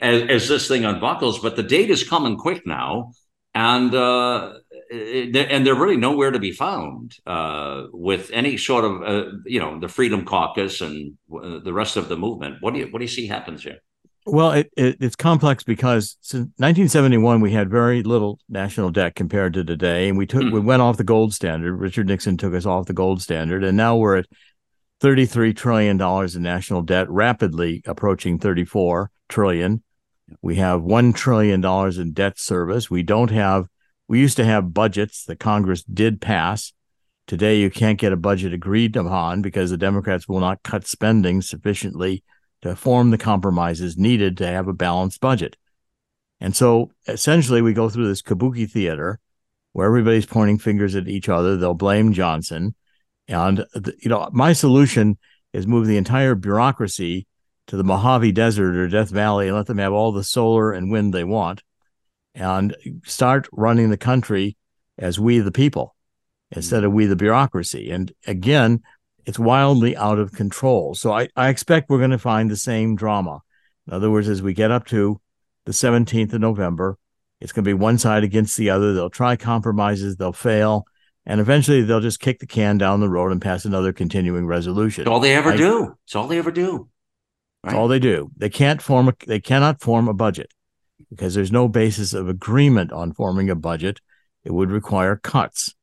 [0.00, 1.40] as, as this thing unbuckles.
[1.40, 3.12] But the date is coming quick now.
[3.54, 4.54] And, uh,
[4.92, 9.80] and they're really nowhere to be found uh, with any sort of, uh, you know,
[9.80, 12.56] the Freedom Caucus and uh, the rest of the movement.
[12.60, 13.78] What do you what do you see happens here?
[14.24, 19.54] Well, it, it, it's complex because since 1971 we had very little national debt compared
[19.54, 20.52] to today, and we took mm.
[20.52, 21.74] we went off the gold standard.
[21.74, 24.26] Richard Nixon took us off the gold standard, and now we're at
[25.00, 29.82] 33 trillion dollars in national debt, rapidly approaching 34 trillion.
[30.40, 32.90] We have one trillion dollars in debt service.
[32.90, 33.66] We don't have.
[34.12, 36.74] We used to have budgets that Congress did pass.
[37.26, 41.40] Today, you can't get a budget agreed upon because the Democrats will not cut spending
[41.40, 42.22] sufficiently
[42.60, 45.56] to form the compromises needed to have a balanced budget.
[46.40, 49.18] And so essentially, we go through this kabuki theater
[49.72, 51.56] where everybody's pointing fingers at each other.
[51.56, 52.74] They'll blame Johnson.
[53.28, 53.64] And,
[53.98, 55.16] you know, my solution
[55.54, 57.26] is move the entire bureaucracy
[57.68, 60.92] to the Mojave Desert or Death Valley and let them have all the solar and
[60.92, 61.62] wind they want
[62.34, 64.56] and start running the country
[64.98, 65.94] as we the people
[66.50, 67.90] instead of we the bureaucracy.
[67.90, 68.80] And again,
[69.24, 70.94] it's wildly out of control.
[70.94, 73.40] So I, I expect we're going to find the same drama.
[73.86, 75.20] In other words, as we get up to
[75.64, 76.98] the 17th of November,
[77.40, 78.94] it's going to be one side against the other.
[78.94, 80.84] They'll try compromises, they'll fail,
[81.26, 85.02] and eventually they'll just kick the can down the road and pass another continuing resolution.
[85.02, 85.96] It's all they ever do.
[86.04, 86.88] It's all they ever do.
[87.64, 87.74] Right?
[87.74, 88.30] all they do.
[88.36, 90.52] They can't form a, they cannot form a budget
[91.14, 94.00] because there's no basis of agreement on forming a budget.
[94.44, 95.74] It would require cuts.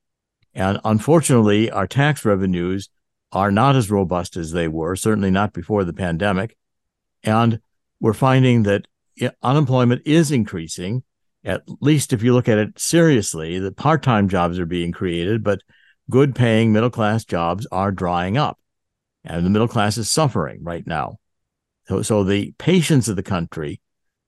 [0.56, 2.90] And unfortunately, our tax revenues
[3.32, 6.58] are not as robust as they were, certainly not before the pandemic.
[7.24, 7.60] And
[8.00, 8.88] we're finding that
[9.44, 11.04] unemployment is increasing,
[11.44, 15.44] at least if you look at it seriously, that part time jobs are being created,
[15.44, 15.62] but
[16.10, 18.58] good paying middle class jobs are drying up.
[19.24, 21.18] And the middle class is suffering right now.
[21.88, 23.80] So, so the patience of the country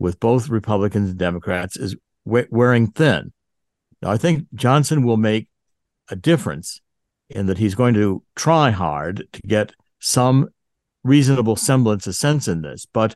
[0.01, 1.95] with both Republicans and Democrats is
[2.25, 3.31] wearing thin.
[4.01, 5.47] Now, I think Johnson will make
[6.09, 6.81] a difference
[7.29, 10.49] in that he's going to try hard to get some
[11.03, 12.87] reasonable semblance of sense in this.
[12.91, 13.15] But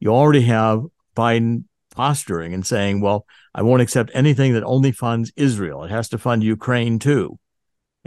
[0.00, 1.64] you already have Biden
[1.94, 5.84] posturing and saying, well, I won't accept anything that only funds Israel.
[5.84, 7.38] It has to fund Ukraine too.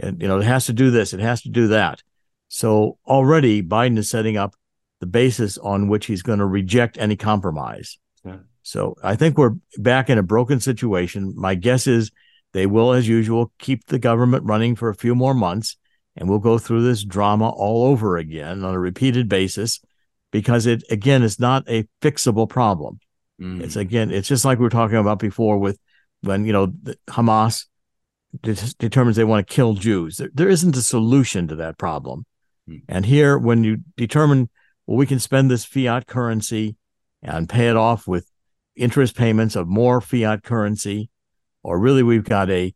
[0.00, 2.02] And, you know, it has to do this, it has to do that.
[2.48, 4.56] So already Biden is setting up
[4.98, 7.96] the basis on which he's going to reject any compromise.
[8.62, 11.34] So I think we're back in a broken situation.
[11.36, 12.10] My guess is
[12.52, 15.76] they will, as usual, keep the government running for a few more months,
[16.16, 19.80] and we'll go through this drama all over again on a repeated basis
[20.30, 23.00] because it, again, is not a fixable problem.
[23.40, 23.62] Mm.
[23.62, 25.78] It's again, it's just like we were talking about before with
[26.22, 26.72] when, you know,
[27.08, 27.66] Hamas
[28.42, 30.16] de- determines they want to kill Jews.
[30.16, 32.26] There, there isn't a solution to that problem.
[32.68, 32.82] Mm.
[32.88, 34.50] And here, when you determine,
[34.86, 36.76] well, we can spend this fiat currency
[37.22, 38.28] and pay it off with
[38.78, 41.10] interest payments of more fiat currency
[41.62, 42.74] or really we've got a,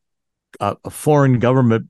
[0.60, 1.86] a, foreign government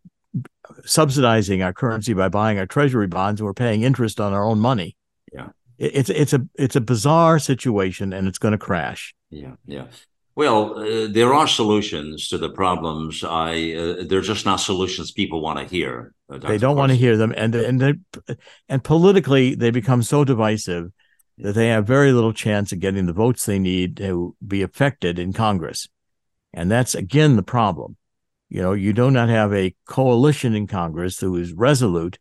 [0.84, 4.58] subsidizing our currency by buying our treasury bonds and we're paying interest on our own
[4.58, 4.96] money.
[5.32, 5.48] Yeah.
[5.78, 9.14] It's it's a it's a bizarre situation and it's going to crash.
[9.30, 9.86] Yeah, yeah.
[10.36, 13.24] Well, uh, there are solutions to the problems.
[13.24, 16.14] I uh, they're just not solutions people want to hear.
[16.30, 17.94] Uh, they don't want to hear them, and and they,
[18.68, 20.92] and politically they become so divisive
[21.42, 25.18] that they have very little chance of getting the votes they need to be affected
[25.18, 25.88] in Congress.
[26.54, 27.96] And that's again the problem.
[28.48, 32.18] you know, you do not have a coalition in Congress who is resolute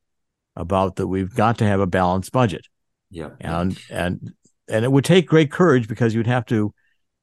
[0.55, 2.67] about that we've got to have a balanced budget.
[3.09, 3.31] Yeah.
[3.41, 4.33] And and
[4.69, 6.73] and it would take great courage because you'd have to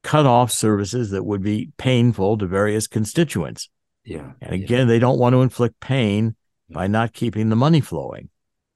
[0.02, 3.70] cut off services that would be painful to various constituents.
[4.04, 4.32] Yeah.
[4.42, 4.84] And again, yeah.
[4.84, 6.36] they don't want to inflict pain
[6.68, 8.28] by not keeping the money flowing.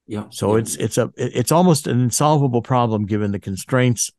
[0.06, 0.24] Yeah.
[0.30, 0.60] So yeah.
[0.60, 4.10] it's it's a it's almost an insolvable problem given the constraints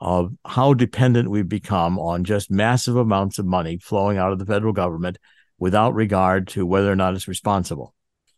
[0.00, 4.46] of how dependent we've become on just massive amounts of money flowing out of the
[4.46, 5.18] federal government
[5.58, 7.94] without regard to whether or not it's responsible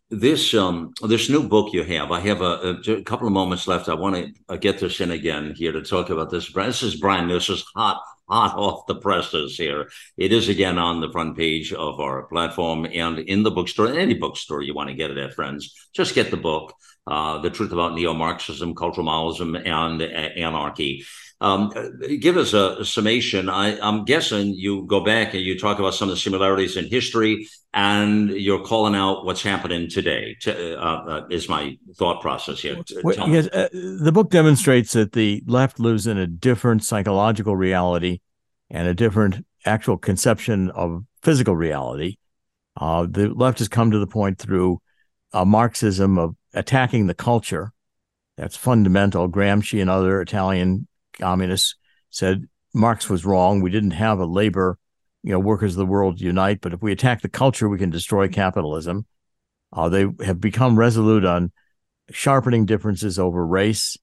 [0.09, 3.89] this um this new book you have i have a, a couple of moments left
[3.89, 6.95] i want to uh, get this in again here to talk about this this is
[6.95, 9.89] brand new this is hot hot off the presses here.
[10.17, 14.13] It is again on the front page of our platform and in the bookstore any
[14.13, 15.73] bookstore you want to get it at friends.
[15.93, 16.73] Just get the book
[17.07, 21.03] uh, the truth about neo-marxism cultural marxism and uh, anarchy
[21.41, 21.71] um,
[22.19, 23.47] give us a, summation.
[23.49, 26.85] I, am guessing you go back and you talk about some of the similarities in
[26.85, 30.35] history, and you're calling out what's happening today.
[30.41, 32.77] To, uh, uh, is my thought process here.
[33.03, 38.19] Well, yes, uh, the book demonstrates that the left lives in a different psychological reality
[38.69, 42.17] and a different actual conception of physical reality.
[42.75, 44.79] Uh, the left has come to the point through
[45.31, 47.71] a Marxism of attacking the culture.
[48.35, 49.29] That's fundamental.
[49.29, 50.87] Gramsci and other Italian
[51.19, 51.75] communists
[52.09, 53.61] said Marx was wrong.
[53.61, 54.77] We didn't have a labor,
[55.23, 57.89] you know, workers of the world unite, but if we attack the culture, we can
[57.89, 59.05] destroy capitalism.
[59.71, 61.51] Uh, they have become resolute on
[62.11, 63.97] sharpening differences over race,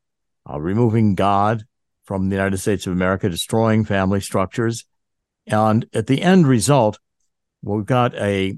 [0.49, 1.65] uh, removing God
[2.05, 4.85] from the United States of America, destroying family structures,
[5.47, 6.99] and at the end result,
[7.63, 8.57] we've got a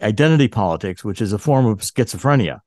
[0.00, 2.60] identity politics, which is a form of schizophrenia.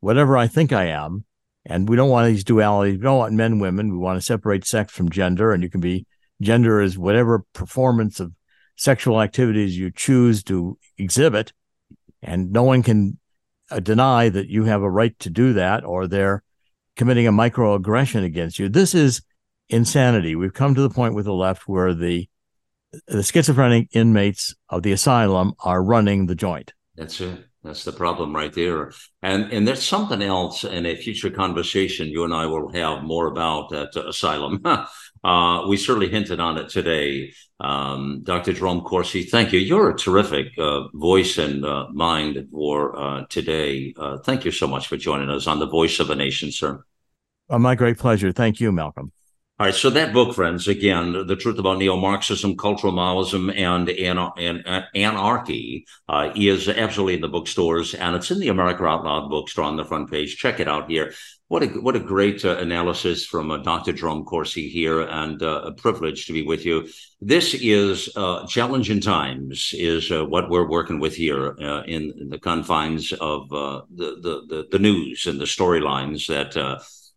[0.00, 1.24] Whatever I think I am,
[1.64, 2.92] and we don't want these dualities.
[2.92, 3.90] We don't want men, women.
[3.90, 5.52] We want to separate sex from gender.
[5.52, 6.06] And you can be
[6.40, 8.32] gender is whatever performance of
[8.76, 11.52] sexual activities you choose to exhibit.
[12.20, 13.18] And no one can
[13.70, 16.42] uh, deny that you have a right to do that or they're
[16.96, 18.68] committing a microaggression against you.
[18.68, 19.22] This is
[19.68, 20.34] insanity.
[20.34, 22.28] We've come to the point with the left where the
[23.06, 26.74] the schizophrenic inmates of the asylum are running the joint.
[26.94, 27.46] That's it.
[27.64, 28.92] That's the problem right there.
[29.22, 33.28] And and there's something else in a future conversation you and I will have more
[33.28, 34.60] about that asylum.
[35.24, 37.32] uh, we certainly hinted on it today.
[37.60, 38.52] Um, Dr.
[38.52, 39.60] Jerome Corsi, thank you.
[39.60, 43.94] You're a terrific uh, voice and uh, mind for uh, today.
[43.96, 46.84] Uh, thank you so much for joining us on the Voice of a Nation, sir.
[47.48, 48.32] Uh, my great pleasure.
[48.32, 49.12] Thank you, Malcolm.
[49.62, 54.18] All right, so that book, friends, again, the truth about neo-Marxism, cultural Maoism, and, and,
[54.36, 59.30] and anarchy uh, is absolutely in the bookstores, and it's in the America Out Loud
[59.30, 60.36] bookstore on the front page.
[60.36, 61.14] Check it out here.
[61.46, 63.92] What a what a great uh, analysis from uh, Dr.
[63.92, 66.88] Jerome Corsi here, and uh, a privilege to be with you.
[67.20, 71.54] This is uh, challenging times, is uh, what we're working with here
[71.86, 76.56] in, in, the confines of the, the, the the news and the storylines that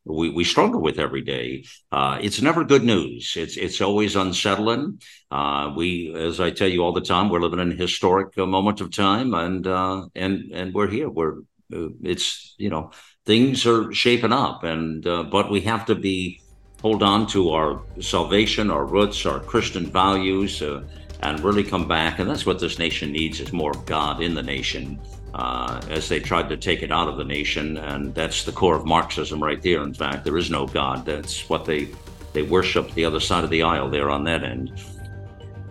[0.06, 1.66] we, we struggle with every day.
[1.92, 3.34] Uh, it's never good news.
[3.36, 5.02] It's it's always unsettling.
[5.32, 8.46] Uh, we, as I tell you all the time, we're living in a historic uh,
[8.46, 11.10] moment of time, and uh, and and we're here.
[11.10, 11.40] We're
[11.74, 12.92] uh, it's you know
[13.26, 16.42] things are shaping up, and uh, but we have to be
[16.82, 22.20] hold on to our salvation, our roots, our Christian values, and really come back.
[22.20, 25.00] And that's what this nation needs: is more of God in the nation
[25.36, 27.78] uh, as they tried to take it out of the nation.
[27.78, 29.84] And that's the core of Marxism right there.
[29.84, 31.06] In fact, there is no God.
[31.06, 31.90] That's what they
[32.32, 34.78] they worship the other side of the aisle there on that end.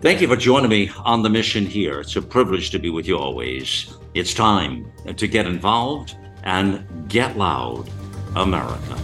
[0.01, 1.99] Thank you for joining me on the mission here.
[2.01, 3.95] It's a privilege to be with you always.
[4.15, 7.89] It's time to get involved and get loud,
[8.35, 8.97] America.